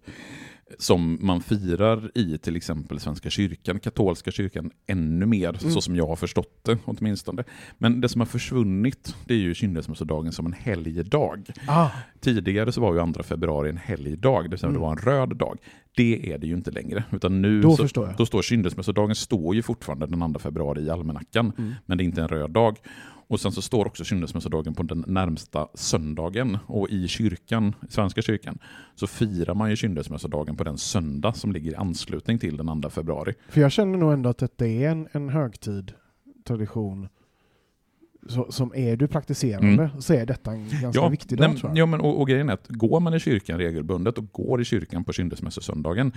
som 0.79 1.17
man 1.21 1.41
firar 1.41 2.11
i 2.15 2.37
till 2.37 2.55
exempel 2.55 2.99
Svenska 2.99 3.29
kyrkan, 3.29 3.79
katolska 3.79 4.31
kyrkan, 4.31 4.71
ännu 4.87 5.25
mer, 5.25 5.49
Mm. 5.49 5.73
så 5.73 5.81
som 5.81 5.95
jag 5.95 6.07
har 6.07 6.15
förstått 6.15 6.59
det 6.63 6.77
åtminstone. 6.85 7.43
Men 7.77 8.01
det 8.01 8.09
som 8.09 8.21
har 8.21 8.25
försvunnit, 8.25 9.15
det 9.25 9.33
är 9.33 9.37
ju 9.37 9.53
kyndelsmässodagen 9.53 10.31
som 10.31 10.45
en 10.45 10.53
helgdag. 10.53 11.49
Ah, 11.67 11.89
Tidigare 12.19 12.71
så 12.71 12.81
var 12.81 12.93
ju 13.07 13.13
2 13.13 13.23
februari 13.23 13.69
en 13.69 13.77
helgdag, 13.77 14.43
det 14.43 14.49
vill 14.49 14.59
säga 14.59 14.69
Mm. 14.69 14.81
det 14.81 14.85
var 14.85 14.91
en 14.91 14.97
röd 14.97 15.35
dag. 15.37 15.57
Det 15.95 16.31
är 16.33 16.37
det 16.37 16.47
ju 16.47 16.53
inte 16.53 16.71
längre, 16.71 17.03
utan 17.11 17.41
nu 17.41 17.61
Då 17.61 17.75
så, 17.75 17.83
förstår 17.83 18.07
jag. 18.07 18.17
då 18.17 18.25
står 18.25 18.41
kyndelsmässodagen 18.41 19.15
står 19.15 19.55
ju 19.55 19.61
fortfarande 19.61 20.05
den 20.05 20.33
2 20.33 20.39
februari 20.39 20.81
i 20.81 20.89
almanackan, 20.89 21.51
Mm. 21.57 21.73
men 21.85 21.97
det 21.97 22.03
är 22.03 22.05
inte 22.05 22.21
en 22.21 22.27
röd 22.27 22.51
dag. 22.51 22.77
Och 23.33 23.39
sen 23.39 23.51
så 23.51 23.61
står 23.61 23.85
också 23.85 24.03
kyndelsmässodagen 24.03 24.73
på 24.73 24.83
den 24.83 25.03
närmsta 25.07 25.67
söndagen. 25.73 26.57
Och 26.67 26.89
i 26.89 27.07
kyrkan, 27.07 27.75
Svenska 27.89 28.21
kyrkan, 28.21 28.59
så 28.95 29.07
firar 29.07 29.53
man 29.53 29.69
ju 29.69 29.75
kyndelsmässodagen 29.75 30.55
på 30.55 30.63
den 30.63 30.77
söndag 30.77 31.33
som 31.33 31.51
ligger 31.51 31.71
i 31.71 31.75
anslutning 31.75 32.39
till 32.39 32.57
den 32.57 32.81
2 32.81 32.89
februari. 32.89 33.33
för 33.49 33.61
jag 33.61 33.71
känner 33.71 33.97
nog 33.97 34.13
ändå 34.13 34.29
att 34.29 34.37
detta 34.37 34.67
är 34.67 34.89
en, 34.89 35.07
en 35.11 35.29
högtid, 35.29 35.93
tradition, 36.47 37.07
så, 38.27 38.51
som 38.51 38.71
är 38.75 38.95
du 38.95 39.07
praktiserande 39.07 39.89
så 39.99 40.13
är 40.13 40.25
detta 40.25 40.51
en 40.51 40.69
ganska 40.81 41.09
viktig 41.09 41.37
dag 41.37 41.59
nej, 41.63 41.71
ja 41.75 41.85
men, 41.85 42.01
och, 42.01 42.21
och 42.21 42.27
grejen 42.27 42.49
är 42.49 42.53
att 42.53 42.67
går 42.67 42.99
man 42.99 43.13
i 43.13 43.19
kyrkan 43.19 43.57
regelbundet 43.57 44.17
och 44.17 44.31
går 44.31 44.61
i 44.61 44.65
kyrkan 44.65 45.03
på 45.03 45.13
kyndelsmässosöndagen, 45.13 46.11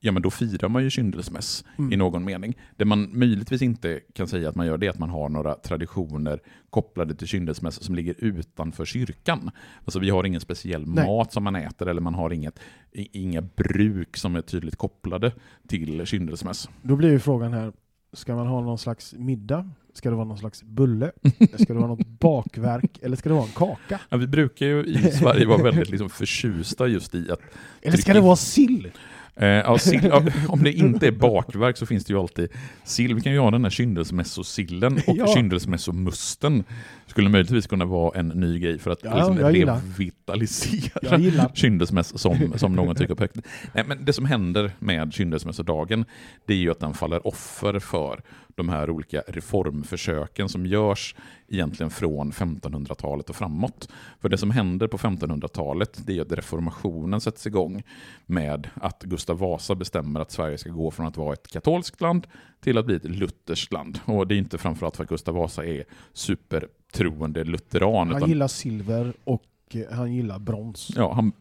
ja 0.00 0.12
men 0.12 0.22
då 0.22 0.30
firar 0.30 0.68
man 0.68 0.82
ju 0.82 0.90
kyndelsmäss 0.90 1.64
Mm. 1.78 1.92
i 1.92 1.96
någon 1.96 2.24
mening. 2.24 2.58
Det 2.76 2.84
man 2.84 3.18
möjligtvis 3.18 3.62
inte 3.62 4.00
kan 4.14 4.26
säga 4.28 4.48
att 4.48 4.54
man 4.54 4.66
gör 4.66 4.78
det 4.78 4.86
är 4.86 4.90
att 4.90 4.98
man 4.98 5.10
har 5.10 5.28
några 5.28 5.54
traditioner 5.54 6.40
kopplade 6.70 7.14
till 7.14 7.26
kyndelsmäss 7.26 7.82
som 7.82 7.94
ligger 7.94 8.14
utanför 8.18 8.84
kyrkan. 8.84 9.50
Alltså 9.84 9.98
vi 9.98 10.10
har 10.10 10.24
ingen 10.24 10.40
speciell 10.40 10.86
Nej. 10.86 11.06
mat 11.06 11.32
som 11.32 11.44
man 11.44 11.56
äter 11.56 11.88
eller 11.88 12.00
man 12.00 12.14
har 12.14 12.30
inget, 12.32 12.60
inga 12.92 13.42
bruk 13.42 14.16
som 14.16 14.36
är 14.36 14.40
tydligt 14.42 14.76
kopplade 14.76 15.32
till 15.68 16.06
kyndelsmäss. 16.06 16.68
Då 16.82 16.96
blir 16.96 17.10
ju 17.10 17.18
frågan 17.18 17.52
här, 17.52 17.72
ska 18.12 18.34
man 18.34 18.46
ha 18.46 18.60
någon 18.60 18.78
slags 18.78 19.14
middag? 19.18 19.70
Ska 19.94 20.10
det 20.10 20.16
vara 20.16 20.28
någon 20.28 20.38
slags 20.38 20.62
bulle? 20.62 21.12
Ska 21.58 21.72
det 21.72 21.78
vara 21.78 21.86
något 21.86 22.06
bakverk? 22.06 22.98
Eller 23.02 23.16
ska 23.16 23.28
det 23.28 23.34
vara 23.34 23.44
en 23.44 23.52
kaka? 23.52 24.00
Ja, 24.08 24.16
vi 24.16 24.26
brukar 24.26 24.66
ju 24.66 24.84
i 24.84 25.12
Sverige 25.12 25.46
vara 25.46 25.62
väldigt 25.62 25.90
liksom 25.90 26.10
förtjusta 26.10 26.86
just 26.86 27.14
i 27.14 27.30
att 27.30 27.40
Eller 27.82 27.96
ska 27.96 28.12
det 28.14 28.20
vara 28.20 28.36
sill? 28.36 28.90
Eh, 29.36 29.46
ja, 29.48 29.78
sill, 29.78 30.12
om 30.48 30.62
det 30.62 30.72
inte 30.72 31.06
är 31.06 31.10
bakverk 31.12 31.76
så 31.76 31.86
finns 31.86 32.04
det 32.04 32.12
ju 32.12 32.18
alltid 32.20 32.48
sill. 32.84 33.14
Vi 33.14 33.20
kan 33.20 33.32
ju 33.32 33.38
ha 33.38 33.50
den 33.50 33.64
här 33.64 33.70
kyndelsmässosillen 33.70 35.00
och 35.06 35.16
Ja. 35.16 35.26
kyndelsmässomusten. 35.34 36.64
Skulle 37.06 37.28
möjligtvis 37.28 37.66
kunna 37.66 37.84
vara 37.84 38.18
en 38.18 38.28
ny 38.28 38.58
grej 38.58 38.78
för 38.78 38.90
att 38.90 38.98
Ja, 39.04 39.16
liksom 39.16 39.38
revitalisera 39.38 41.50
kyndelsmäss 41.54 42.18
som, 42.18 42.52
som 42.56 42.72
någon 42.72 42.96
tycker 42.96 43.14
på 43.14 43.22
högt. 43.22 43.36
Nej, 43.74 43.84
men 43.86 44.04
Det 44.04 44.12
som 44.12 44.24
händer 44.24 44.70
med 44.78 45.12
kyndelsmässodagen 45.12 46.04
det 46.46 46.52
är 46.54 46.58
ju 46.58 46.70
att 46.70 46.80
den 46.80 46.94
faller 46.94 47.26
offer 47.26 47.78
för 47.78 48.20
de 48.54 48.68
här 48.68 48.90
olika 48.90 49.22
reformförsöken 49.26 50.48
som 50.48 50.66
görs 50.66 51.14
egentligen 51.48 51.90
från 51.90 52.32
1500-talet 52.32 53.30
och 53.30 53.36
framåt. 53.36 53.88
För 54.20 54.28
det 54.28 54.38
som 54.38 54.50
händer 54.50 54.86
på 54.86 54.98
1500-talet 54.98 56.00
det 56.06 56.18
är 56.18 56.22
att 56.22 56.32
reformationen 56.32 57.20
sätts 57.20 57.46
igång 57.46 57.82
med 58.26 58.68
att 58.74 59.02
Gustav 59.02 59.38
Vasa 59.38 59.74
bestämmer 59.74 60.20
att 60.20 60.30
Sverige 60.30 60.58
ska 60.58 60.70
gå 60.70 60.90
från 60.90 61.06
att 61.06 61.16
vara 61.16 61.32
ett 61.32 61.48
katolskt 61.48 62.00
land 62.00 62.26
till 62.60 62.78
att 62.78 62.86
bli 62.86 62.96
ett 62.96 63.04
lutherskt 63.04 63.72
land. 63.72 64.00
Och 64.04 64.26
det 64.26 64.34
är 64.34 64.38
inte 64.38 64.58
framförallt 64.58 64.96
för 64.96 65.04
att 65.04 65.10
Gustav 65.10 65.34
Vasa 65.34 65.64
är 65.66 65.84
supertroende 66.12 67.44
lutheran. 67.44 68.08
Han 68.08 68.16
utan 68.16 68.28
gillar 68.28 68.48
silver 68.48 69.12
och 69.24 69.42
eh, 69.70 69.96
han 69.96 70.12
gillar 70.12 70.38
brons. 70.38 70.90
ja, 70.96 71.12
han 71.12 71.32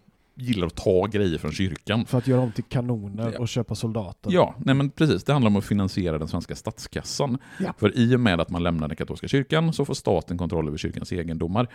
gillar 0.41 0.67
att 0.67 0.75
ta 0.75 1.05
grejer 1.05 1.37
från 1.37 1.51
kyrkan. 1.51 2.05
För 2.05 2.17
att 2.17 2.27
göra 2.27 2.41
om 2.41 2.51
till 2.51 2.63
kanoner 2.63 3.31
Ja. 3.33 3.39
och 3.39 3.47
köpa 3.47 3.75
soldater. 3.75 4.31
Ja, 4.33 4.55
nej 4.57 4.75
men 4.75 4.89
precis. 4.89 5.23
Det 5.23 5.33
handlar 5.33 5.49
om 5.49 5.55
att 5.55 5.65
finansiera 5.65 6.17
den 6.17 6.27
svenska 6.27 6.55
statskassan. 6.55 7.37
Ja. 7.59 7.73
För 7.77 7.97
i 7.97 8.15
och 8.15 8.19
med 8.19 8.41
att 8.41 8.49
man 8.49 8.63
lämnar 8.63 8.87
den 8.87 8.97
katolska 8.97 9.27
kyrkan 9.27 9.73
så 9.73 9.85
får 9.85 9.93
staten 9.93 10.37
kontroll 10.37 10.67
över 10.67 10.77
kyrkans 10.77 11.11
egendomar. 11.11 11.67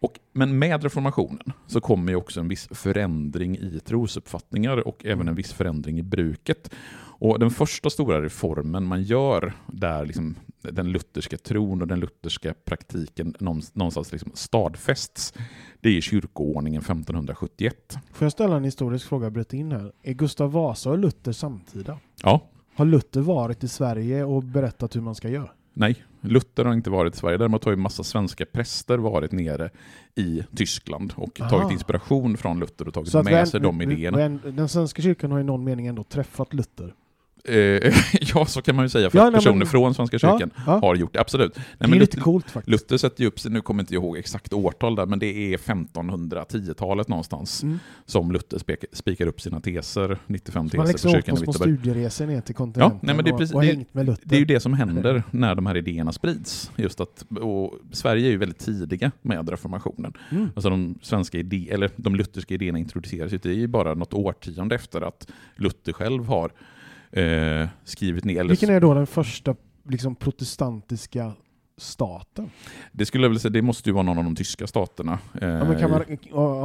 Och, 0.00 0.18
men 0.32 0.58
med 0.58 0.82
reformationen 0.82 1.52
så 1.66 1.80
kommer 1.80 2.12
ju 2.12 2.16
också 2.16 2.40
en 2.40 2.48
viss 2.48 2.68
förändring 2.70 3.56
i 3.56 3.80
trosuppfattningar 3.84 4.88
och 4.88 5.04
även 5.04 5.28
en 5.28 5.34
viss 5.34 5.52
förändring 5.52 5.98
i 5.98 6.02
bruket. 6.02 6.70
Och 7.18 7.38
den 7.38 7.50
första 7.50 7.90
stora 7.90 8.22
reformen 8.22 8.86
man 8.86 9.02
gör 9.02 9.52
där 9.66 10.06
liksom 10.06 10.34
den 10.62 10.92
lutherska 10.92 11.36
tron 11.36 11.82
och 11.82 11.88
den 11.88 12.00
lutherska 12.00 12.54
praktiken 12.64 13.34
någonstans- 13.38 14.12
liksom 14.12 14.30
stadfästs, 14.34 15.34
det 15.80 15.88
är 15.96 16.00
kyrkoordningen 16.00 16.80
1571. 16.82 17.96
Får 18.12 18.24
jag 18.24 18.32
ställa 18.32 18.56
en 18.56 18.64
historisk 18.64 19.08
fråga, 19.08 19.30
bryta 19.30 19.56
in 19.56 19.72
här? 19.72 19.92
Är 20.02 20.12
Gustav 20.12 20.52
Vasa 20.52 20.90
och 20.90 20.98
Luther 20.98 21.32
samtida? 21.32 21.98
Ja, 22.22 22.40
Har 22.76 22.84
Luther 22.84 23.20
varit 23.20 23.64
i 23.64 23.68
Sverige 23.68 24.24
och 24.24 24.42
berättat 24.42 24.96
hur 24.96 25.00
man 25.00 25.14
ska 25.14 25.28
göra? 25.28 25.50
Nej, 25.76 26.04
Luther 26.20 26.64
har 26.64 26.72
inte 26.72 26.90
varit 26.90 27.14
i 27.14 27.18
Sverige. 27.18 27.38
Däremot 27.38 27.64
har 27.64 27.72
ju 27.72 27.76
massa 27.76 28.04
svenska 28.04 28.46
präster 28.46 28.98
varit 28.98 29.32
nere 29.32 29.70
i 30.14 30.42
Tyskland 30.56 31.12
och 31.16 31.40
Aha. 31.40 31.50
tagit 31.50 31.72
inspiration 31.72 32.36
från 32.36 32.60
Luther 32.60 32.88
och 32.88 32.94
tagit 32.94 33.14
med 33.24 33.48
sig 33.48 33.60
de 33.60 33.82
idéerna. 33.82 34.28
Den 34.44 34.68
svenska 34.68 35.02
kyrkan 35.02 35.30
har 35.30 35.40
i 35.40 35.44
någon 35.44 35.64
mening 35.64 35.86
ändå 35.86 36.02
träffat 36.04 36.54
Luther. 36.54 36.94
Eh, 37.48 37.54
ja, 38.34 38.46
så 38.46 38.62
kan 38.62 38.76
man 38.76 38.84
ju 38.84 38.88
säga, 38.88 39.10
för 39.10 39.18
Ja, 39.18 39.24
nej, 39.24 39.32
personer 39.32 39.56
men- 39.56 39.66
från 39.66 39.94
Svenska 39.94 40.18
Ja, 40.22 40.32
kyrkan 40.38 40.50
ja. 40.66 40.78
har 40.78 40.94
gjort 40.94 41.12
det, 41.12 41.20
absolut. 41.20 41.56
Nej, 41.56 41.64
det 41.78 41.84
är 41.84 41.88
lite 41.88 41.98
Luther, 42.16 42.20
coolt 42.20 42.50
faktiskt. 42.50 42.70
Luther 42.70 42.96
sätter 42.96 43.20
ju 43.22 43.26
upp 43.28 43.40
sig, 43.40 43.50
nu 43.52 43.60
kommer 43.60 43.82
inte 43.82 43.94
jag 43.94 44.02
ihåg 44.02 44.16
exakt 44.16 44.52
årtal 44.52 44.94
där, 44.96 45.06
men 45.06 45.18
det 45.18 45.26
är 45.54 45.56
1510-talet 45.58 47.08
någonstans 47.08 47.62
Mm. 47.62 47.78
som 48.06 48.32
Luther 48.32 48.58
spek, 48.58 48.84
spikar 48.92 49.26
upp 49.26 49.40
sina 49.40 49.60
teser, 49.60 50.18
95 50.26 50.68
Så 50.70 50.76
man 50.76 50.86
teser 50.86 51.08
för 51.08 51.16
kyrkan 51.16 51.34
i 51.34 51.38
små 51.38 51.52
Wittenberg. 51.52 51.78
studieresor 51.78 52.26
ner 52.26 52.40
till 52.40 52.54
kontinenten 52.54 52.98
nej, 53.02 53.14
men 53.14 53.24
det 53.24 53.30
är 53.30 53.36
precis- 53.38 53.54
och, 53.54 53.58
och 53.58 53.64
hängt 53.64 53.94
med 53.94 54.06
Luther. 54.06 54.22
Det 54.24 54.34
är 54.36 54.40
ju 54.40 54.44
det 54.44 54.60
som 54.60 54.72
händer 54.74 55.22
när 55.30 55.54
de 55.54 55.66
här 55.66 55.76
idéerna 55.76 56.12
sprids. 56.12 56.70
Just 56.76 57.00
att, 57.00 57.24
Sverige 57.92 58.26
är 58.26 58.30
ju 58.30 58.36
väldigt 58.36 58.58
tidiga 58.58 59.10
med 59.22 59.48
reformationen. 59.48 60.12
Mm. 60.30 60.48
Alltså 60.56 60.70
de, 60.70 60.98
svenska 61.02 61.38
idé, 61.38 61.68
eller 61.70 61.90
de 61.96 62.14
lutherska 62.16 62.54
idéerna 62.54 62.78
introduceras 62.78 63.32
ju, 63.32 63.38
det 63.38 63.48
är 63.48 63.52
ju 63.54 63.66
bara 63.66 63.94
något 63.94 64.14
årtionde 64.14 64.74
efter 64.74 65.00
att 65.00 65.26
Luther 65.56 65.92
själv 65.92 66.24
har 66.26 66.50
eh, 67.22 67.68
skrivit 67.84 68.24
ner. 68.24 68.44
Vilken 68.44 68.70
är 68.70 68.80
då 68.80 68.94
den 68.94 69.06
första 69.06 69.54
liksom, 69.88 70.14
protestantiska 70.14 71.32
staten? 71.76 72.50
Det 72.92 73.06
skulle 73.06 73.24
jag 73.24 73.28
vilja 73.28 73.40
säga, 73.40 73.50
det 73.52 73.62
måste 73.62 73.88
ju 73.88 73.92
vara 73.94 74.02
någon 74.02 74.18
av 74.18 74.24
de 74.24 74.36
tyska 74.36 74.66
staterna. 74.66 75.18
Eh, 75.40 75.48
Ja, 75.48 75.64
men 75.64 75.78
kan 75.78 75.90
man, 75.90 76.02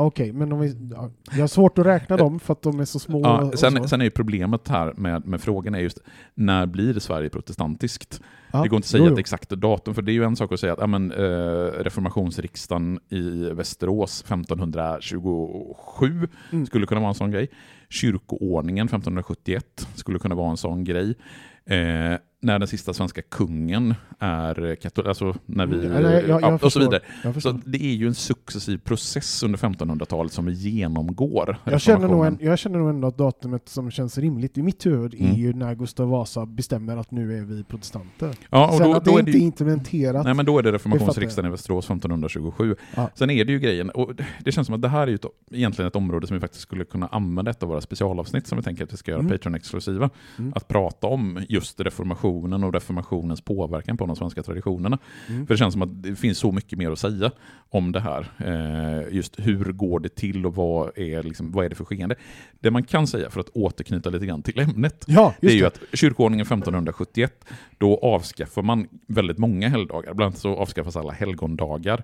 Okej, 0.08 0.34
men 0.34 0.51
om 0.51 0.60
vi, 0.60 0.89
ja, 0.96 1.10
jag 1.32 1.39
har 1.39 1.48
svårt 1.48 1.77
att 1.77 1.86
räkna 1.86 2.18
dem 2.18 2.39
för 2.39 2.53
att 2.53 2.62
de 2.62 2.79
är 2.79 2.86
så 2.86 3.00
små. 3.00 3.22
Ja, 3.22 3.41
och 3.44 3.60
sen, 3.60 3.77
så. 3.77 3.88
sen 3.88 4.01
är 4.01 4.06
ju 4.06 4.12
problemet 4.12 4.68
här 4.68 4.94
med, 4.98 5.27
med 5.27 5.41
frågan 5.41 5.75
är 5.75 5.79
just 5.79 6.00
när 6.36 6.65
blir 6.65 7.00
Sverige 7.00 7.29
protestantiskt? 7.29 8.22
Ja, 8.51 8.62
Det 8.63 8.70
går 8.70 8.77
inte 8.77 8.86
att 8.86 8.89
säga 8.89 9.03
jo, 9.03 9.08
jo. 9.08 9.13
ett 9.13 9.20
exakt 9.20 9.50
datum, 9.50 9.96
för 9.96 10.01
det 10.01 10.12
är 10.12 10.13
ju 10.13 10.24
en 10.24 10.36
sak 10.36 10.51
att 10.51 10.60
säga 10.60 10.74
att 10.74 10.79
ja, 10.79 10.88
men, 10.88 11.12
eh, 11.12 11.84
reformationsriksdagen 11.84 13.00
i 13.10 13.50
Västerås 13.50 14.24
1527 14.27 16.27
Mm. 16.51 16.65
skulle 16.65 16.86
kunna 16.86 17.01
vara 17.01 17.10
en 17.10 17.15
sån 17.15 17.32
grej. 17.32 17.48
Kyrkoordningen 17.89 18.86
1571 18.86 19.88
skulle 19.96 20.19
kunna 20.19 20.36
vara 20.36 20.50
en 20.50 20.58
sån 20.58 20.84
grej. 20.84 21.15
Eh, 21.65 22.15
när 22.41 22.60
den 22.60 22.67
sista 22.67 22.93
svenska 22.93 23.22
kungen 23.22 23.96
är 24.19 24.75
katol, 24.75 25.08
alltså 25.08 25.36
när 25.46 25.65
vi... 25.65 25.86
Mm, 25.86 26.03
jag- 26.03 26.27
jag 26.29 26.41
ja, 26.41 26.53
och 26.53 26.60
så 26.60 26.65
förstår. 26.65 26.79
vidare. 26.81 27.01
Jag, 27.24 27.34
förstår. 27.34 27.51
Så 27.51 27.60
det 27.65 27.84
är 27.84 27.93
ju 27.96 28.08
en 28.08 28.15
successiv 28.15 28.77
process 28.77 29.43
under 29.43 29.60
1500-talet 29.60 30.34
som 30.34 30.46
vi 30.46 30.53
genomgår. 30.53 31.58
jag, 31.63 31.81
känner 31.81 32.08
nog 32.08 32.25
en, 32.25 32.38
jag 32.41 32.60
känner 32.60 32.79
nog 32.79 32.89
ändå 32.89 33.08
att 33.08 33.17
datumet 33.17 33.69
som 33.69 33.91
känns 33.91 34.17
rimligt 34.17 34.58
i 34.58 34.62
mitt 34.62 34.86
huvud 34.86 35.13
Mm. 35.19 35.31
är 35.31 35.38
ju 35.38 35.53
när 35.53 35.75
Gustav 35.75 36.10
Vasa 36.10 36.46
bestämmer 36.46 36.98
att 36.98 37.12
nu 37.12 37.38
är 37.38 37.41
vi 37.41 37.63
protestanter. 37.63 38.36
Ja, 38.50 38.67
och 38.67 38.74
Sen 38.77 38.88
då, 38.91 38.96
att 38.98 39.05
det 39.05 39.12
då 39.12 39.17
är 39.17 39.19
inte 39.19 39.31
är 39.31 39.41
implementerat. 39.41 40.25
Nej 40.25 40.34
men 40.34 40.46
då 40.46 40.58
är 40.60 40.63
det 40.63 40.72
reformationsriksdagen 40.72 41.48
i 41.50 41.51
Västerås 41.51 41.86
1527. 41.86 42.75
Ja. 42.96 43.10
Sen 43.15 43.29
är 43.29 43.46
det 43.46 43.51
ju 43.51 43.60
grejen, 43.60 43.89
och 43.89 44.12
det 44.43 44.51
känns 44.51 44.65
som 44.67 44.75
att 44.75 44.81
det 44.81 44.89
här 44.89 45.01
är 45.01 45.08
ju 45.08 45.15
ett, 45.15 45.25
egentligen 45.51 45.88
ett 45.88 45.96
område 45.96 46.27
som 46.27 46.34
vi 46.36 46.41
faktiskt 46.41 46.62
skulle 46.63 46.86
kunna 46.86 47.08
använda 47.08 47.51
ett 47.51 47.63
av 47.63 47.69
våra 47.69 47.81
specialavsnitt 47.81 48.48
som 48.48 48.58
vi 48.58 48.63
tänker 48.63 48.84
att 48.84 48.93
vi 48.93 48.98
ska 48.98 49.12
göra 49.12 49.19
Mm. 49.22 49.31
Patreon-exklusiva. 49.31 50.10
Mm. 50.38 50.53
Att 50.55 50.67
prata 50.67 51.08
om 51.08 51.39
just 51.50 51.77
reformationen 52.30 52.64
och 52.64 52.74
reformationens 52.74 53.42
påverkan 53.42 53.98
på 53.98 54.06
de 54.06 54.16
svenska 54.16 54.44
traditionerna. 54.44 54.98
Mm. 55.30 55.48
För 55.48 55.54
det 55.54 55.58
känns 55.58 55.74
som 55.74 55.82
att 55.82 56.04
det 56.04 56.16
finns 56.16 56.38
så 56.38 56.52
mycket 56.52 56.78
mer 56.78 56.92
att 56.92 57.00
säga 57.00 57.32
om 57.70 57.92
det 57.92 58.00
här. 58.00 58.26
Eh, 58.38 59.16
just 59.16 59.40
hur 59.40 59.72
går 59.72 60.00
det 60.00 60.16
till 60.16 60.46
och 60.46 60.56
vad 60.56 60.98
är, 60.98 61.24
liksom, 61.24 61.52
vad 61.52 61.66
är 61.66 61.70
det 61.70 61.76
för 61.76 61.86
skeende? 61.86 62.16
Det 62.60 62.72
man 62.72 62.84
kan 62.84 63.08
säga 63.08 63.30
för 63.30 63.40
att 63.40 63.50
återknyta 63.50 64.10
lite 64.10 64.26
grann 64.26 64.42
till 64.42 64.60
ämnet 64.60 65.06
Ja, 65.08 65.34
det 65.42 65.48
är 65.48 65.52
just 65.52 65.56
ju 65.56 65.62
det. 65.62 65.68
att 65.68 66.00
kyrkoordningen 66.00 66.46
1571, 66.46 67.46
då 67.78 68.00
avskaffar 68.02 68.62
man 68.62 68.88
väldigt 69.08 69.38
många 69.38 69.70
helgdagar. 69.70 70.14
Bland 70.14 70.28
annat 70.28 70.40
så 70.40 70.56
avskaffas 70.56 70.96
alla 70.96 71.12
helgondagar 71.12 72.04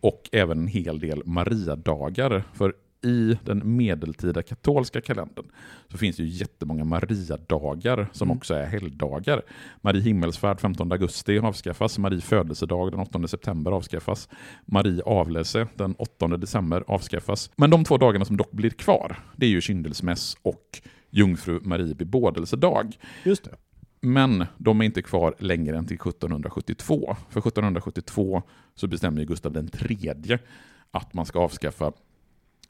och 0.00 0.28
även 0.32 0.58
en 0.58 0.68
hel 0.68 1.00
del 1.00 1.22
Mariadagar. 1.24 2.42
För 2.54 2.74
i 3.06 3.38
den 3.44 3.76
medeltida 3.76 4.42
katolska 4.42 5.00
kalendern 5.00 5.46
så 5.88 5.98
finns 5.98 6.16
det 6.16 6.22
ju 6.22 6.28
jättemånga 6.28 6.84
Mariadagar 6.84 8.08
som 8.12 8.28
Mm. 8.28 8.36
också 8.36 8.54
är 8.54 8.66
helgdagar. 8.66 9.42
Marie 9.80 10.02
himmelsfärd 10.02 10.60
15 10.60 10.92
augusti 10.92 11.38
avskaffas, 11.38 11.98
Marie 11.98 12.20
födelsedag 12.20 12.90
den 12.90 13.00
8 13.00 13.28
september 13.28 13.72
avskaffas, 13.72 14.28
Marie 14.64 15.02
avläse 15.02 15.68
den 15.74 15.94
8 15.98 16.36
december 16.36 16.84
avskaffas. 16.86 17.50
Men 17.56 17.70
de 17.70 17.84
två 17.84 17.96
dagarna 17.96 18.24
som 18.24 18.36
dock 18.36 18.52
blir 18.52 18.70
kvar, 18.70 19.16
det 19.36 19.46
är 19.46 19.50
ju 19.50 19.60
kyndelsmäss 19.60 20.36
och 20.42 20.80
Jungfru 21.10 21.60
Marie 21.62 21.94
bebådelsedag. 21.94 22.96
Just 23.24 23.44
det. 23.44 23.56
Men 24.00 24.46
de 24.58 24.80
är 24.80 24.84
inte 24.84 25.02
kvar 25.02 25.34
längre 25.38 25.78
än 25.78 25.86
till 25.86 25.96
1772. 25.96 27.16
För 27.30 27.40
1772 27.40 28.42
så 28.74 28.86
bestämmer 28.86 29.24
Gustav 29.24 29.56
III 29.56 30.38
att 30.90 31.14
man 31.14 31.26
ska 31.26 31.38
avskaffa 31.38 31.92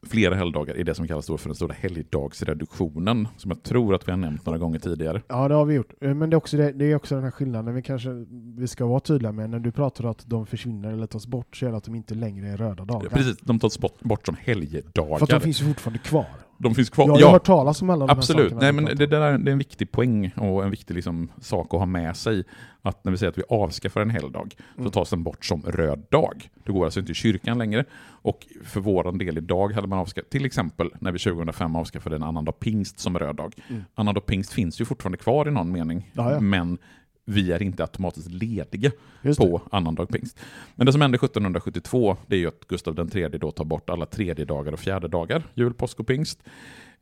flera 0.07 0.35
helgdagar 0.35 0.77
i 0.77 0.83
det 0.83 0.95
som 0.95 1.09
kallas 1.09 1.27
då 1.27 1.37
för 1.37 1.49
den 1.49 1.57
stora 1.57 1.75
helgdagsreduktionen, 1.75 3.29
som 3.37 3.51
jag 3.51 3.63
tror 3.63 3.95
att 3.95 4.09
vi 4.09 4.13
har 4.13 4.17
nämnt 4.19 4.47
några 4.47 4.59
gånger 4.59 4.79
tidigare. 4.79 5.23
Ja, 5.29 5.49
det 5.49 5.55
har 5.55 5.65
vi 5.65 5.75
gjort. 5.75 5.93
Eh, 6.01 6.15
Men 6.15 6.31
det 6.31 6.35
är 6.35 6.39
också, 6.39 6.57
det, 6.57 6.73
det 6.73 6.85
är 6.85 6.95
också 6.95 7.15
den 7.15 7.25
här 7.25 7.31
skillnaden 7.31 7.75
vi 7.75 7.83
kanske 7.83 8.11
vi 8.57 8.69
ska 8.69 8.87
vara 8.87 9.01
tydliga 9.01 9.33
med. 9.33 9.51
När 9.51 9.59
du 9.59 9.73
pratar 9.73 10.05
om 10.05 10.11
att 10.11 10.27
de 10.27 10.47
försvinner 10.47 10.93
eller 10.93 11.07
tas 11.07 11.27
bort 11.27 11.57
så 11.57 11.67
är 11.67 11.71
det 11.71 11.77
att 11.77 11.85
de 11.85 11.95
inte 11.95 12.15
längre 12.15 12.49
är 12.49 12.57
röda 12.57 12.85
dagar. 12.85 13.09
Precis, 13.09 13.37
de 13.41 13.59
tas 13.59 13.79
bort, 13.79 14.01
bort 14.01 14.27
som 14.27 14.37
helgdagar. 14.41 15.19
För 15.19 15.25
att 15.25 15.31
de 15.31 15.41
finns 15.41 15.61
fortfarande 15.61 15.99
kvar. 15.99 16.27
De 16.59 16.75
finns 16.75 16.91
kvar. 16.91 17.05
Jag 17.07 17.13
har 17.13 17.21
ju 17.21 17.27
hört 17.27 17.45
talas 17.45 17.83
om 17.83 17.91
alla 17.91 18.07
de 18.07 18.13
här 18.13 18.19
Absolut. 18.19 18.43
sakerna 18.53 18.61
Nej, 18.61 18.73
vi 18.73 18.81
men 18.81 18.97
det, 18.97 19.07
där 19.07 19.39
det 19.39 19.51
är 19.51 19.53
en 19.53 19.59
viktig 19.59 19.93
poäng 19.93 20.31
och 20.37 20.65
en 20.65 20.71
viktig 20.71 20.95
liksom, 20.95 21.29
sak 21.41 21.75
att 21.75 21.81
ha 21.81 21.87
med 21.87 22.17
sig. 22.17 22.45
Att 22.83 23.05
när 23.05 23.13
vi 23.13 23.19
säger 23.19 23.31
att 23.31 23.39
vi 23.39 23.43
avskaffar 23.49 24.01
en 24.01 24.11
helgdag 24.11 24.55
så 24.75 24.81
Mm. 24.81 24.93
tas 24.93 25.11
den 25.11 25.23
bort 25.23 25.45
som 25.45 25.63
röd 25.63 26.03
dag. 26.11 26.51
Du 26.65 26.73
går 26.73 26.85
alltså 26.85 27.01
inte 27.01 27.13
i 27.13 27.15
kyrkan 27.15 27.59
längre. 27.59 27.85
Och 28.09 28.47
för 28.65 28.81
våran 28.81 29.19
del 29.19 29.39
idag 29.39 29.73
hade 29.73 29.87
man 29.89 29.99
avskaffat, 29.99 30.31
till 30.31 30.45
exempel 30.45 30.91
när 31.01 31.13
vi 31.13 31.19
2005 31.19 31.77
avskaffade 31.77 32.17
en 32.17 32.23
annandag 32.23 32.53
pingst 32.53 32.99
som 32.99 33.19
röd 33.19 33.37
dag. 33.37 33.55
Mm. 33.69 33.85
Annandag 33.95 34.21
pingst 34.27 34.53
finns 34.53 34.81
ju 34.81 34.85
fortfarande 34.85 35.19
kvar 35.19 35.49
i 35.49 35.51
någon 35.51 35.73
mening, 35.73 36.11
Ja, 36.13 36.33
ja. 36.33 36.41
men 36.41 36.79
vi 37.29 37.53
är 37.53 37.63
inte 37.63 37.83
automatiskt 37.83 38.31
lediga 38.31 38.91
på 39.39 39.63
annandag 39.71 40.07
pingst. 40.07 40.39
Men 40.75 40.87
det 40.87 40.93
som 40.93 41.01
hände 41.01 41.17
1772 41.17 42.17
det 42.27 42.37
är 42.37 42.41
ju 42.41 42.49
att 42.49 42.67
Gustav 42.69 43.11
III 43.17 43.29
då 43.29 43.51
tar 43.51 43.65
bort 43.65 43.91
alla 43.91 44.07
tredje 44.07 44.45
dagar 44.45 44.73
och 44.73 44.81
fjärde 44.81 45.09
dagar, 45.09 45.43
jul, 45.55 45.75
påsk 45.75 46.01
och 46.01 46.07
pingst. 46.07 46.43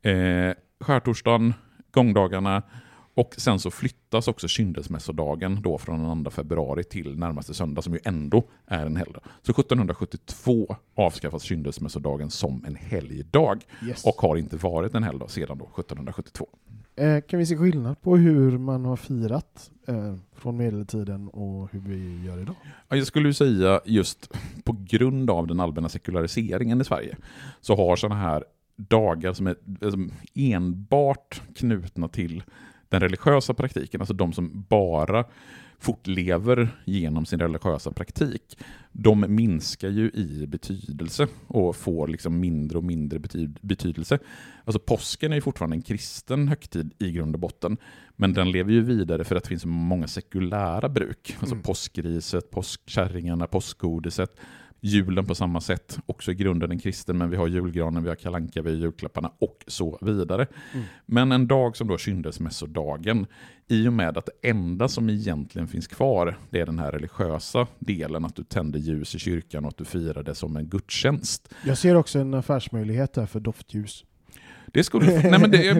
Eh, 0.01 0.51
skärtorsdagen, 0.79 1.53
gångdagarna 1.91 2.63
och 3.13 3.35
sen 3.37 3.59
så 3.59 3.71
flyttas 3.71 4.27
också 4.27 4.47
kyndelsmässodagen 4.47 5.61
då 5.61 5.77
från 5.77 6.03
den 6.03 6.23
2 6.23 6.29
februari 6.31 6.83
till 6.83 7.17
närmaste 7.17 7.53
söndag 7.53 7.81
som 7.81 7.93
ju 7.93 7.99
ändå 8.05 8.43
är 8.65 8.85
en 8.85 8.95
helgdag. 8.95 9.21
Så 9.41 9.51
1772 9.51 10.75
avskaffas 10.95 11.43
kyndelsmässodagen 11.43 12.29
som 12.29 12.65
en 12.67 12.75
helgdag 12.75 13.59
Yes. 13.87 14.03
och 14.05 14.15
har 14.15 14.37
inte 14.37 14.57
varit 14.57 14.95
en 14.95 15.03
helgdag 15.03 15.29
sedan 15.29 15.57
då 15.57 15.65
1772. 15.65 16.47
Eh, 16.97 17.21
kan 17.21 17.39
vi 17.39 17.45
se 17.45 17.57
skillnad 17.57 18.01
på 18.01 18.17
hur 18.17 18.57
man 18.57 18.85
har 18.85 18.95
firat 18.95 19.71
eh, 19.87 20.15
från 20.33 20.57
medeltiden 20.57 21.27
och 21.27 21.71
hur 21.71 21.79
vi 21.79 22.25
gör 22.25 22.41
idag? 22.41 22.55
Ja, 22.89 22.97
Jag 22.97 23.07
skulle 23.07 23.33
säga 23.33 23.81
just 23.85 24.33
på 24.63 24.75
grund 24.89 25.29
av 25.29 25.47
den 25.47 25.59
allmänna 25.59 25.89
sekulariseringen 25.89 26.81
i 26.81 26.83
Sverige 26.83 27.17
så 27.61 27.75
har 27.75 27.95
sådana 27.95 28.21
här 28.21 28.43
dagar 28.75 29.33
som 29.33 29.47
är 29.47 29.55
som 29.89 30.11
enbart 30.33 31.41
knutna 31.55 32.07
till 32.07 32.43
den 32.89 33.01
religiösa 33.01 33.53
praktiken, 33.53 34.01
alltså 34.01 34.13
de 34.13 34.33
som 34.33 34.65
bara 34.69 35.25
fortlever 35.79 36.69
genom 36.85 37.25
sin 37.25 37.39
religiösa 37.39 37.91
praktik, 37.91 38.57
de 38.91 39.25
minskar 39.35 39.89
ju 39.89 40.09
i 40.09 40.45
betydelse 40.47 41.27
och 41.47 41.75
får 41.75 42.07
liksom 42.07 42.39
mindre 42.39 42.77
och 42.77 42.83
mindre 42.83 43.19
bety- 43.19 43.57
betydelse. 43.61 44.19
Alltså 44.65 44.79
påsken 44.79 45.31
är 45.31 45.35
ju 45.35 45.41
fortfarande 45.41 45.75
en 45.75 45.81
kristen 45.81 46.47
högtid 46.47 46.93
i 46.99 47.11
grund 47.11 47.35
och 47.35 47.39
botten, 47.41 47.77
men 48.15 48.33
den 48.33 48.51
lever 48.51 48.71
ju 48.71 48.81
vidare 48.81 49.23
för 49.23 49.35
att 49.35 49.43
det 49.43 49.49
finns 49.49 49.65
många 49.65 50.07
sekulära 50.07 50.89
bruk. 50.89 51.35
Alltså 51.39 51.55
Mm. 51.55 51.63
påskriset, 51.63 52.51
påskkärringarna, 52.51 53.47
påskgodiset, 53.47 54.35
julen 54.85 55.25
på 55.25 55.35
samma 55.35 55.61
sätt, 55.61 55.99
också 56.05 56.31
i 56.31 56.35
grunden 56.35 56.71
en 56.71 56.79
kristen, 56.79 57.17
men 57.17 57.29
vi 57.29 57.37
har 57.37 57.47
julgranen, 57.47 58.03
vi 58.03 58.09
har 58.09 58.15
kalanka, 58.15 58.61
vi 58.61 58.69
har 58.69 58.77
julklapparna 58.77 59.31
och 59.39 59.63
så 59.67 59.99
vidare. 60.01 60.47
Mm. 60.73 60.85
Men 61.05 61.31
en 61.31 61.47
dag 61.47 61.77
som 61.77 61.87
då 61.87 61.97
kyndelsmässodagen, 61.97 63.25
i 63.67 63.87
och 63.87 63.93
med 63.93 64.17
att 64.17 64.25
det 64.25 64.49
enda 64.49 64.87
som 64.87 65.09
egentligen 65.09 65.67
finns 65.67 65.87
kvar, 65.87 66.37
det 66.49 66.59
är 66.59 66.65
den 66.65 66.79
här 66.79 66.91
religiösa 66.91 67.67
delen, 67.79 68.25
att 68.25 68.35
du 68.35 68.43
tänder 68.43 68.79
ljus 68.79 69.15
i 69.15 69.19
kyrkan 69.19 69.65
och 69.65 69.69
att 69.69 69.77
du 69.77 69.85
firar 69.85 70.23
det 70.23 70.35
som 70.35 70.57
en 70.57 70.69
gudstjänst. 70.69 71.53
Jag 71.65 71.77
ser 71.77 71.95
också 71.95 72.19
en 72.19 72.33
affärsmöjlighet 72.33 73.13
där 73.13 73.25
för 73.25 73.39
doftljus. 73.39 74.05
Det 74.75 74.83
skulle... 74.83 75.05
nej 75.29 75.39
men 75.39 75.51
det, 75.51 75.71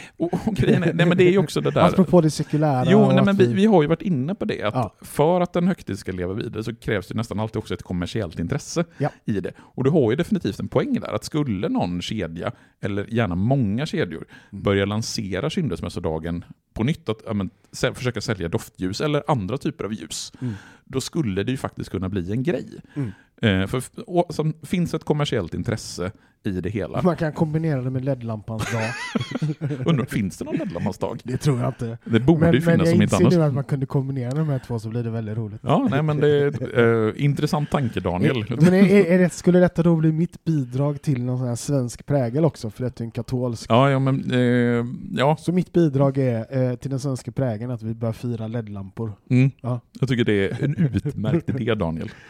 och, 0.16 0.34
och 0.48 0.54
grejen 0.54 0.80
nej 0.94 1.06
men 1.06 1.16
det 1.16 1.24
är 1.24 1.30
ju 1.30 1.38
också 1.38 1.60
det 1.60 1.70
där... 1.70 1.80
Apropå 1.88 2.20
det 2.20 2.30
sekulära. 2.30 2.84
Jo, 2.90 3.12
nej, 3.12 3.24
men 3.24 3.36
vi, 3.36 3.52
vi 3.52 3.66
har 3.66 3.82
ju 3.82 3.88
varit 3.88 4.02
inne 4.02 4.34
på 4.34 4.44
det, 4.44 4.62
att 4.62 4.74
Ja. 4.74 4.94
för 5.00 5.40
att 5.40 5.56
en 5.56 5.68
högtid 5.68 5.98
ska 5.98 6.12
leva 6.12 6.32
vidare 6.34 6.64
så 6.64 6.74
krävs 6.74 7.06
det 7.08 7.14
nästan 7.14 7.40
alltid 7.40 7.56
också 7.56 7.74
ett 7.74 7.82
kommersiellt 7.82 8.38
intresse 8.38 8.84
Ja. 8.98 9.08
i 9.24 9.40
det. 9.40 9.52
Och 9.58 9.84
du 9.84 9.90
har 9.90 10.10
ju 10.10 10.16
definitivt 10.16 10.60
en 10.60 10.68
poäng 10.68 11.00
där, 11.00 11.14
att 11.14 11.24
skulle 11.24 11.68
någon 11.68 12.02
kedja, 12.02 12.52
eller 12.80 13.06
gärna 13.14 13.34
många 13.34 13.86
kedjor, 13.86 14.24
Mm. 14.52 14.62
börja 14.62 14.84
lansera 14.84 15.50
kyndelsmässodagen 15.50 16.44
på 16.74 16.84
nytt, 16.84 17.08
att 17.08 17.18
ja, 17.26 17.32
men, 17.34 17.50
försöka 17.94 18.20
sälja 18.20 18.48
doftljus 18.48 19.00
eller 19.00 19.22
andra 19.26 19.58
typer 19.58 19.84
av 19.84 19.92
ljus, 19.92 20.32
Mm. 20.40 20.54
då 20.84 21.00
skulle 21.00 21.42
det 21.42 21.50
ju 21.50 21.56
faktiskt 21.56 21.90
kunna 21.90 22.08
bli 22.08 22.32
en 22.32 22.42
grej. 22.42 22.66
Mm. 22.94 23.10
Eh, 23.42 23.66
för 23.66 23.82
och, 24.06 24.34
som, 24.34 24.52
finns 24.62 24.94
ett 24.94 25.04
kommersiellt 25.04 25.54
intresse 25.54 26.12
i 26.46 26.60
det 26.60 26.70
hela. 26.70 27.02
Man 27.02 27.16
kan 27.16 27.32
kombinera 27.32 27.82
det 27.82 27.90
med 27.90 28.04
LED-lampans 28.04 28.72
dag. 28.72 28.90
Undrar, 29.86 30.04
finns 30.04 30.36
det 30.36 30.44
någon 30.44 30.58
medlemmans 30.58 30.98
dag? 30.98 31.20
Det 31.24 31.36
tror 31.36 31.60
jag 31.60 31.68
inte. 31.68 31.98
Det 32.04 32.20
borde 32.20 32.40
Men, 32.40 32.54
ju 32.54 32.60
men 32.60 32.62
finnas 32.62 32.78
jag 32.78 32.88
som 32.88 33.02
inte 33.02 33.14
inser 33.14 33.24
annars. 33.24 33.34
nu 33.34 33.42
att 33.42 33.54
man 33.54 33.64
kunde 33.64 33.86
kombinera 33.86 34.30
de 34.30 34.48
här 34.48 34.60
två 34.66 34.78
så 34.78 34.88
blir 34.88 35.02
det 35.04 35.10
väldigt 35.10 35.36
roligt. 35.36 35.60
Ja, 35.62 35.88
nej 35.90 36.02
men 36.02 36.20
det 36.20 36.28
är 36.28 37.08
eh, 37.08 37.24
intressant 37.24 37.70
tanke 37.70 38.00
Daniel. 38.00 38.44
Men 38.48 38.74
är, 38.74 38.90
är, 38.90 39.04
är 39.04 39.18
det, 39.18 39.32
skulle 39.32 39.58
detta 39.58 39.82
då 39.82 39.96
bli 39.96 40.12
mitt 40.12 40.44
bidrag 40.44 41.02
till 41.02 41.24
någon 41.24 41.38
sån 41.38 41.48
här 41.48 41.56
svensk 41.56 42.06
prägel 42.06 42.44
också? 42.44 42.70
För 42.70 42.82
det 42.82 43.00
är 43.00 43.04
en 43.04 43.10
katolsk. 43.10 43.70
Ja, 43.70 43.90
ja 43.90 43.98
men 43.98 44.30
eh, 44.30 44.86
ja. 45.20 45.36
Så 45.38 45.52
mitt 45.52 45.72
bidrag 45.72 46.18
är 46.18 46.70
eh, 46.70 46.76
till 46.76 46.90
den 46.90 47.00
svenska 47.00 47.32
prägeln 47.32 47.70
att 47.70 47.82
vi 47.82 47.94
bör 47.94 48.12
fira 48.12 48.48
LED-lampor. 48.48 49.12
Mm. 49.30 49.50
Ja. 49.60 49.80
Jag 50.00 50.08
tycker 50.08 50.24
det 50.24 50.50
är 50.50 50.64
en 50.64 50.76
utmärkt 50.76 51.50
idé 51.50 51.74
Daniel. 51.74 52.10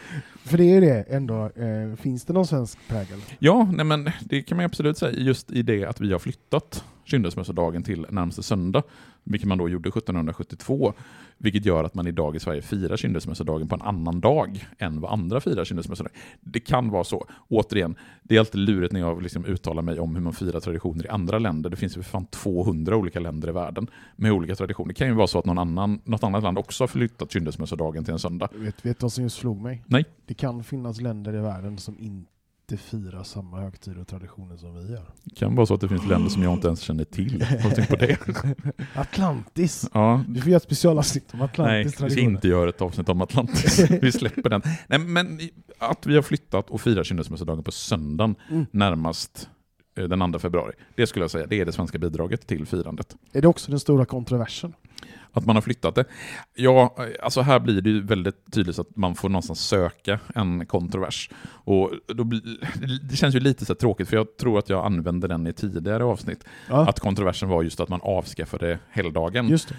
För 0.45 0.59
det 0.59 0.65
är 0.65 0.75
ju 0.75 0.81
det 0.81 1.03
ändå. 1.09 1.45
Eh, 1.45 1.97
finns 1.97 2.25
det 2.25 2.33
någon 2.33 2.47
svensk 2.47 2.79
prägel? 2.89 3.19
Ja, 3.39 3.69
nej 3.73 3.85
men 3.85 4.04
det 4.21 4.43
kan 4.43 4.57
man 4.57 4.67
absolut 4.67 4.99
säga 4.99 5.19
just 5.19 5.51
i 5.51 5.63
det 5.63 5.85
att 5.85 6.01
vi 6.01 6.13
har 6.13 6.19
flyttat 6.19 6.85
kyndelsmässodagen 7.05 7.83
till 7.83 8.07
närmaste 8.11 8.43
söndag, 8.43 8.83
vilket 9.25 9.49
man 9.49 9.59
då 9.59 9.69
gjorde 9.69 9.89
1772, 9.89 10.93
vilket 11.39 11.65
gör 11.65 11.85
att 11.85 11.95
man 11.95 12.07
idag 12.07 12.37
i 12.37 12.41
Sverige 12.41 12.63
firar 12.63 12.97
kyndelsmässodagen 12.97 13.69
på 13.69 13.75
en 13.75 13.83
annan 13.83 14.21
dag 14.21 14.69
än 14.79 15.01
vad 15.01 15.13
andra 15.13 15.41
firar 15.41 15.65
kyndelsmässodagen. 15.65 16.19
Det 16.41 16.61
kan 16.61 16.91
vara 16.91 17.05
så. 17.05 17.27
Återigen, 17.49 17.97
det 18.23 18.37
är 18.37 18.41
alltid 18.41 18.61
lurigt 18.61 18.93
när 18.93 19.01
jag 19.01 19.23
liksom 19.23 19.45
uttalar 19.45 19.83
mig 19.83 20.01
om 20.01 20.15
hur 20.15 20.23
man 20.23 20.33
firar 20.33 20.61
traditioner 20.61 21.05
i 21.07 21.09
andra 21.09 21.39
länder. 21.39 21.71
Det 21.71 21.77
finns 21.77 21.97
ju 21.97 22.03
för 22.03 22.11
fan 22.11 22.27
200 22.27 22.97
olika 22.97 23.21
länder 23.21 23.49
i 23.49 23.53
världen 23.53 23.87
med 24.17 24.33
olika 24.33 24.55
traditioner. 24.55 24.89
Det 24.89 24.95
kan 24.95 25.09
ju 25.09 25.15
vara 25.15 25.27
så 25.27 25.39
att 25.39 25.45
någon 25.45 25.59
annan, 25.59 26.01
något 26.05 26.25
annat 26.25 26.43
land 26.43 26.59
också 26.59 26.83
har 26.83 26.89
flyttat 26.89 27.33
kyndelsmässodagen 27.33 28.05
till 28.05 28.13
en 28.13 28.19
söndag. 28.19 28.49
Vet, 28.55 28.87
vet 28.87 28.99
du 28.99 29.05
vad 29.05 29.13
som 29.13 29.25
just 29.25 29.37
slog 29.37 29.61
mig? 29.61 29.83
Nej. 29.87 30.05
Det 30.27 30.35
kan 30.35 30.65
finnas 30.65 31.01
länder 31.01 31.35
i 31.37 31.41
världen 31.41 31.79
som 31.79 31.99
inte 31.99 32.34
firar 32.77 33.23
samma 33.23 33.61
högtider 33.61 34.01
och 34.01 34.09
traditioner 34.09 34.57
som 34.57 34.75
vi 34.87 34.93
gör. 34.93 35.11
Det 35.25 35.35
kan 35.35 35.55
vara 35.55 35.67
så 35.67 35.75
att 35.75 35.81
det 35.81 35.89
finns 35.89 36.07
länder 36.07 36.31
som 36.31 36.43
jag 36.43 36.53
inte 36.53 36.67
ens 36.67 36.81
känner 36.81 37.05
till. 37.05 37.47
På 37.91 37.97
det? 37.97 38.19
Atlantis! 38.95 39.89
Ja, 39.95 40.25
Vi 40.29 40.41
får 40.41 40.49
göra 40.51 40.57
ett 40.57 40.63
specialavsnitt 40.63 41.35
om 41.35 41.39
Nej, 41.39 41.49
Atlantis 41.49 42.01
vi 42.01 42.11
ska 42.11 42.21
inte 42.21 42.49
göra 42.49 42.69
ett 42.69 42.83
avsnitt 42.83 43.09
om 43.09 43.21
Atlantis. 43.21 43.91
vi 44.03 44.13
släpper 44.13 44.51
den. 44.51 44.63
Nej, 44.87 44.99
men 44.99 45.41
att 45.79 46.07
vi 46.07 46.15
har 46.15 46.23
flyttat 46.23 46.71
och 46.71 46.81
firar 46.81 47.05
kyndelsmässodagen 47.05 47.65
på 47.65 47.73
söndagen 47.73 48.35
Mm. 48.51 48.67
närmast 48.71 49.49
eh, 49.99 50.05
den 50.05 50.33
2 50.33 50.39
februari. 50.39 50.73
Det 50.97 51.07
skulle 51.07 51.23
jag 51.23 51.31
säga, 51.31 51.47
det 51.47 51.61
är 51.61 51.65
det 51.65 51.73
svenska 51.73 51.99
bidraget 51.99 52.47
till 52.47 52.67
firandet. 52.67 53.17
Är 53.33 53.43
det 53.43 53.49
också 53.49 53.71
den 53.71 53.81
stora 53.81 54.05
kontroversen? 54.05 54.73
Att 55.37 55.47
man 55.47 55.57
har 55.57 55.61
flyttat 55.63 55.95
det. 55.95 56.05
Ja, 56.55 56.97
alltså 57.23 57.41
här 57.41 57.61
blir 57.61 57.81
det 57.81 57.91
ju 57.91 58.03
väldigt 58.03 58.53
tydligt 58.53 58.79
att 58.79 58.97
man 58.97 59.15
får 59.15 59.29
någonstans 59.29 59.61
söka 59.61 60.19
en 60.35 60.67
kontrovers. 60.67 61.31
Och 61.47 61.91
då 62.07 62.25
blir, 62.25 62.43
det 63.11 63.17
känns 63.17 63.35
ju 63.35 63.41
lite 63.41 63.65
så 63.65 63.75
tråkigt, 63.75 64.09
för 64.09 64.17
jag 64.17 64.37
tror 64.37 64.59
att 64.59 64.69
jag 64.69 64.87
använde 64.87 65.29
den 65.29 65.47
i 65.47 65.53
tidigare 65.53 66.05
avsnitt. 66.05 66.45
Ja, 66.69 66.89
Att 66.89 67.01
kontroversen 67.01 67.49
var 67.49 67.63
just 67.63 67.81
att 67.81 67.89
man 67.89 68.01
avskaffade 68.03 68.79
helgdagen. 68.91 69.49
just 69.49 69.69
det. 69.69 69.75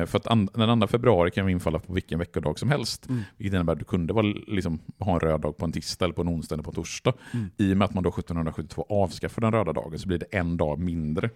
Eh, 0.00 0.06
för 0.06 0.18
att 0.18 0.26
an- 0.26 0.48
den 0.54 0.80
2 0.80 0.86
februari 0.86 1.30
kan 1.30 1.48
infalla 1.48 1.78
på 1.78 1.92
vilken 1.92 2.18
veckodag 2.18 2.58
som 2.58 2.68
helst. 2.70 3.08
Mm. 3.08 3.22
Vilket 3.36 3.54
innebär 3.54 3.72
att 3.72 3.78
du 3.78 3.84
kunde 3.84 4.12
vara, 4.12 4.26
liksom, 4.46 4.78
ha 4.98 5.14
en 5.14 5.20
röd 5.20 5.40
dag 5.40 5.56
på 5.56 5.64
en 5.64 5.72
tisdag, 5.72 6.04
eller 6.04 6.14
på 6.14 6.20
en 6.22 6.28
onsdag 6.28 6.54
eller 6.54 6.62
på 6.62 6.70
en 6.70 6.74
torsdag. 6.74 7.12
Mm. 7.34 7.50
I 7.56 7.72
och 7.72 7.76
med 7.76 7.84
att 7.84 7.94
man 7.94 8.02
då 8.02 8.08
1772 8.10 8.86
avskaffar 8.88 9.42
den 9.42 9.52
röda 9.52 9.72
dagen 9.72 9.98
så 9.98 10.08
blir 10.08 10.18
det 10.18 10.26
en 10.30 10.56
dag 10.56 10.78
mindre 10.78 11.30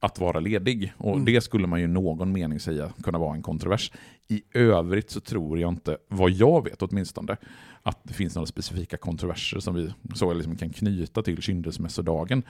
att 0.00 0.20
vara 0.20 0.40
ledig. 0.40 0.92
Och 0.98 1.12
Mm. 1.12 1.24
Det 1.24 1.40
skulle 1.40 1.66
man 1.66 1.80
ju 1.80 1.86
någon 1.86 2.32
mening 2.32 2.60
säga 2.60 2.92
kunna 3.02 3.18
vara 3.18 3.34
en 3.34 3.42
kontrovers. 3.42 3.92
I 4.28 4.42
övrigt 4.54 5.10
så 5.10 5.20
tror 5.20 5.58
jag 5.58 5.68
inte, 5.68 5.96
vad 6.08 6.30
jag 6.30 6.64
vet 6.64 6.82
åtminstone, 6.82 7.36
att 7.82 7.98
det 8.02 8.14
finns 8.14 8.34
några 8.34 8.46
specifika 8.46 8.96
kontroverser 8.96 9.60
som 9.60 9.74
vi 9.74 9.92
så 10.14 10.32
liksom 10.32 10.56
kan 10.56 10.70
knyta 10.70 11.22
till 11.22 11.42
kyndelsmässodagen. 11.42 12.42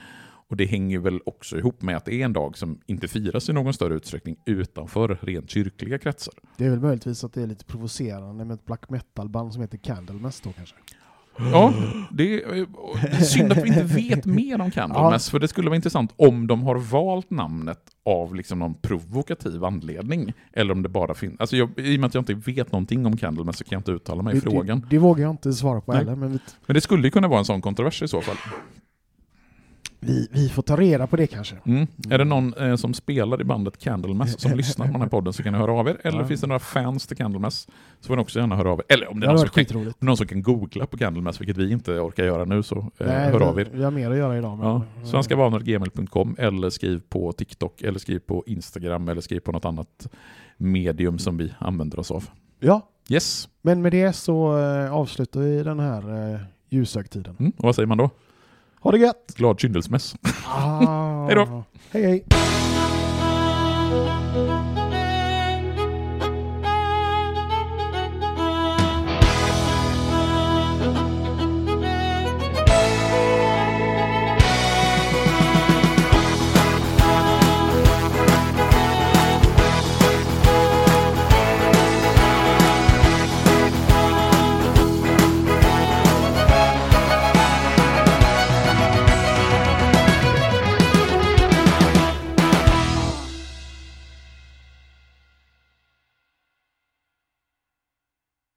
Och 0.49 0.57
det 0.57 0.65
hänger 0.65 0.99
väl 0.99 1.19
också 1.25 1.57
ihop 1.57 1.81
med 1.81 1.97
att 1.97 2.05
det 2.05 2.21
är 2.21 2.25
en 2.25 2.33
dag 2.33 2.57
som 2.57 2.81
inte 2.85 3.07
firas 3.07 3.49
i 3.49 3.53
någon 3.53 3.73
större 3.73 3.95
utsträckning 3.95 4.35
utanför 4.45 5.17
rent 5.21 5.49
kyrkliga 5.49 5.97
kretsar. 5.97 6.33
Det 6.57 6.65
är 6.65 6.69
väl 6.69 6.79
möjligtvis 6.79 7.23
att 7.23 7.33
det 7.33 7.41
är 7.41 7.47
lite 7.47 7.65
provocerande 7.65 8.45
med 8.45 8.53
ett 8.53 8.65
black 8.65 8.89
metal-band 8.89 9.53
som 9.53 9.61
heter 9.61 9.77
Candlemass 9.77 10.41
då 10.41 10.51
kanske? 10.51 10.75
Ja, 11.39 11.73
det 12.11 12.43
är, 12.43 12.65
det 13.01 13.17
är 13.17 13.21
synd 13.21 13.51
att 13.51 13.57
vi 13.57 13.67
inte 13.67 13.83
vet 13.83 14.25
mer 14.25 14.61
om 14.61 14.71
Candlemass, 14.71 15.29
för 15.29 15.39
det 15.39 15.47
skulle 15.47 15.69
vara 15.69 15.75
intressant 15.75 16.13
om 16.15 16.47
de 16.47 16.63
har 16.63 16.75
valt 16.75 17.29
namnet 17.29 17.79
av 18.05 18.35
liksom 18.35 18.59
någon 18.59 18.73
provokativ 18.73 19.63
anledning, 19.63 20.33
eller 20.53 20.73
om 20.73 20.83
det 20.83 20.89
bara 20.89 21.13
finns... 21.13 21.39
Alltså 21.39 21.55
jag, 21.55 21.69
I 21.75 21.95
och 21.95 21.99
med 21.99 22.07
att 22.07 22.13
jag 22.13 22.21
inte 22.21 22.51
vet 22.51 22.71
någonting 22.71 23.05
om 23.05 23.17
Candlemass 23.17 23.57
så 23.57 23.63
kan 23.63 23.75
jag 23.75 23.79
inte 23.79 23.91
uttala 23.91 24.21
mig 24.23 24.37
i 24.37 24.41
frågan. 24.41 24.79
det, 24.79 24.87
det 24.89 24.97
vågar 24.97 25.23
jag 25.23 25.31
inte 25.31 25.53
svara 25.53 25.81
på 25.81 25.91
Nej. 25.91 25.99
heller, 25.99 26.15
men 26.15 26.31
vi, 26.31 26.39
Men 26.65 26.73
det 26.73 26.81
skulle 26.81 27.07
ju 27.07 27.11
kunna 27.11 27.27
vara 27.27 27.39
en 27.39 27.45
sån 27.45 27.61
kontrovers 27.61 28.01
i 28.01 28.07
så 28.07 28.21
fall. 28.21 28.35
Vi, 29.99 30.27
vi 30.31 30.49
får 30.49 30.61
ta 30.63 30.75
reda 30.75 31.07
på 31.07 31.15
det 31.15 31.27
kanske. 31.27 31.55
Mm. 31.65 31.87
Är 32.09 32.17
det 32.17 32.23
någon 32.23 32.53
eh, 32.53 32.75
som 32.75 32.93
spelar 32.93 33.41
i 33.41 33.43
bandet 33.43 33.77
Candlemass 33.77 34.41
som 34.41 34.51
lyssnar 34.57 34.85
på 34.85 34.91
den 34.91 35.01
här 35.01 35.09
podden 35.09 35.33
så 35.33 35.43
kan 35.43 35.53
ni 35.53 35.59
höra 35.59 35.71
av 35.71 35.87
er. 35.87 35.97
Eller 36.03 36.23
finns 36.23 36.41
det 36.41 36.47
några 36.47 36.59
fans 36.59 37.07
till 37.07 37.17
Candlemass 37.17 37.67
så 37.99 38.07
får 38.07 38.15
ni 38.15 38.21
också 38.21 38.39
gärna 38.39 38.55
höra 38.55 38.71
av 38.71 38.79
er. 38.79 38.85
Eller 38.93 39.11
om 39.11 39.19
det 39.19 39.25
är 39.27 39.29
någon 39.29 39.39
som, 39.39 39.49
kan, 39.65 39.93
någon 39.99 40.17
som 40.17 40.27
kan 40.27 40.41
googla 40.43 40.85
på 40.85 40.97
Candlemass, 40.97 41.41
vilket 41.41 41.57
vi 41.57 41.71
inte 41.71 41.91
orkar 41.99 42.23
göra 42.25 42.45
nu, 42.45 42.63
så 42.63 42.77
eh, 42.77 43.07
Nej, 43.07 43.31
hör 43.31 43.41
av 43.41 43.55
vi, 43.55 43.61
er. 43.61 43.69
vi 43.73 43.83
har 43.83 43.91
mer 43.91 44.11
att 44.11 44.17
göra 44.17 44.37
idag. 44.37 44.57
Men, 44.57 44.67
Ja, 44.67 44.81
svenskavanor.gmail.com 45.05 46.35
eller 46.39 46.69
skriv 46.69 47.01
på 47.09 47.31
TikTok 47.31 47.81
eller 47.81 47.99
skriv 47.99 48.19
på 48.19 48.43
Instagram 48.47 49.09
eller 49.09 49.21
skriv 49.21 49.39
på 49.39 49.51
något 49.51 49.65
annat 49.65 50.07
medium 50.57 51.19
som 51.19 51.37
vi 51.37 51.53
använder 51.59 51.99
oss 51.99 52.11
av. 52.11 52.29
ja, 52.59 52.89
Yes. 53.09 53.49
men 53.61 53.81
med 53.81 53.91
det 53.91 54.13
så 54.13 54.59
eh, 54.59 54.93
avslutar 54.93 55.39
vi 55.39 55.63
den 55.63 55.79
här 55.79 56.33
eh, 56.33 56.39
ljushögtiden. 56.69 57.35
Mm. 57.39 57.51
Och 57.57 57.63
vad 57.63 57.75
säger 57.75 57.87
man 57.87 57.97
då? 57.97 58.09
Ha 58.79 58.91
det 58.91 58.97
gött! 58.97 59.33
Glad 59.35 59.59
kyndelsmäss. 59.59 60.15
Ah, 60.45 61.25
Hej 61.27 61.35
då. 61.35 61.63
Hej 61.91 62.03
hej! 62.03 62.25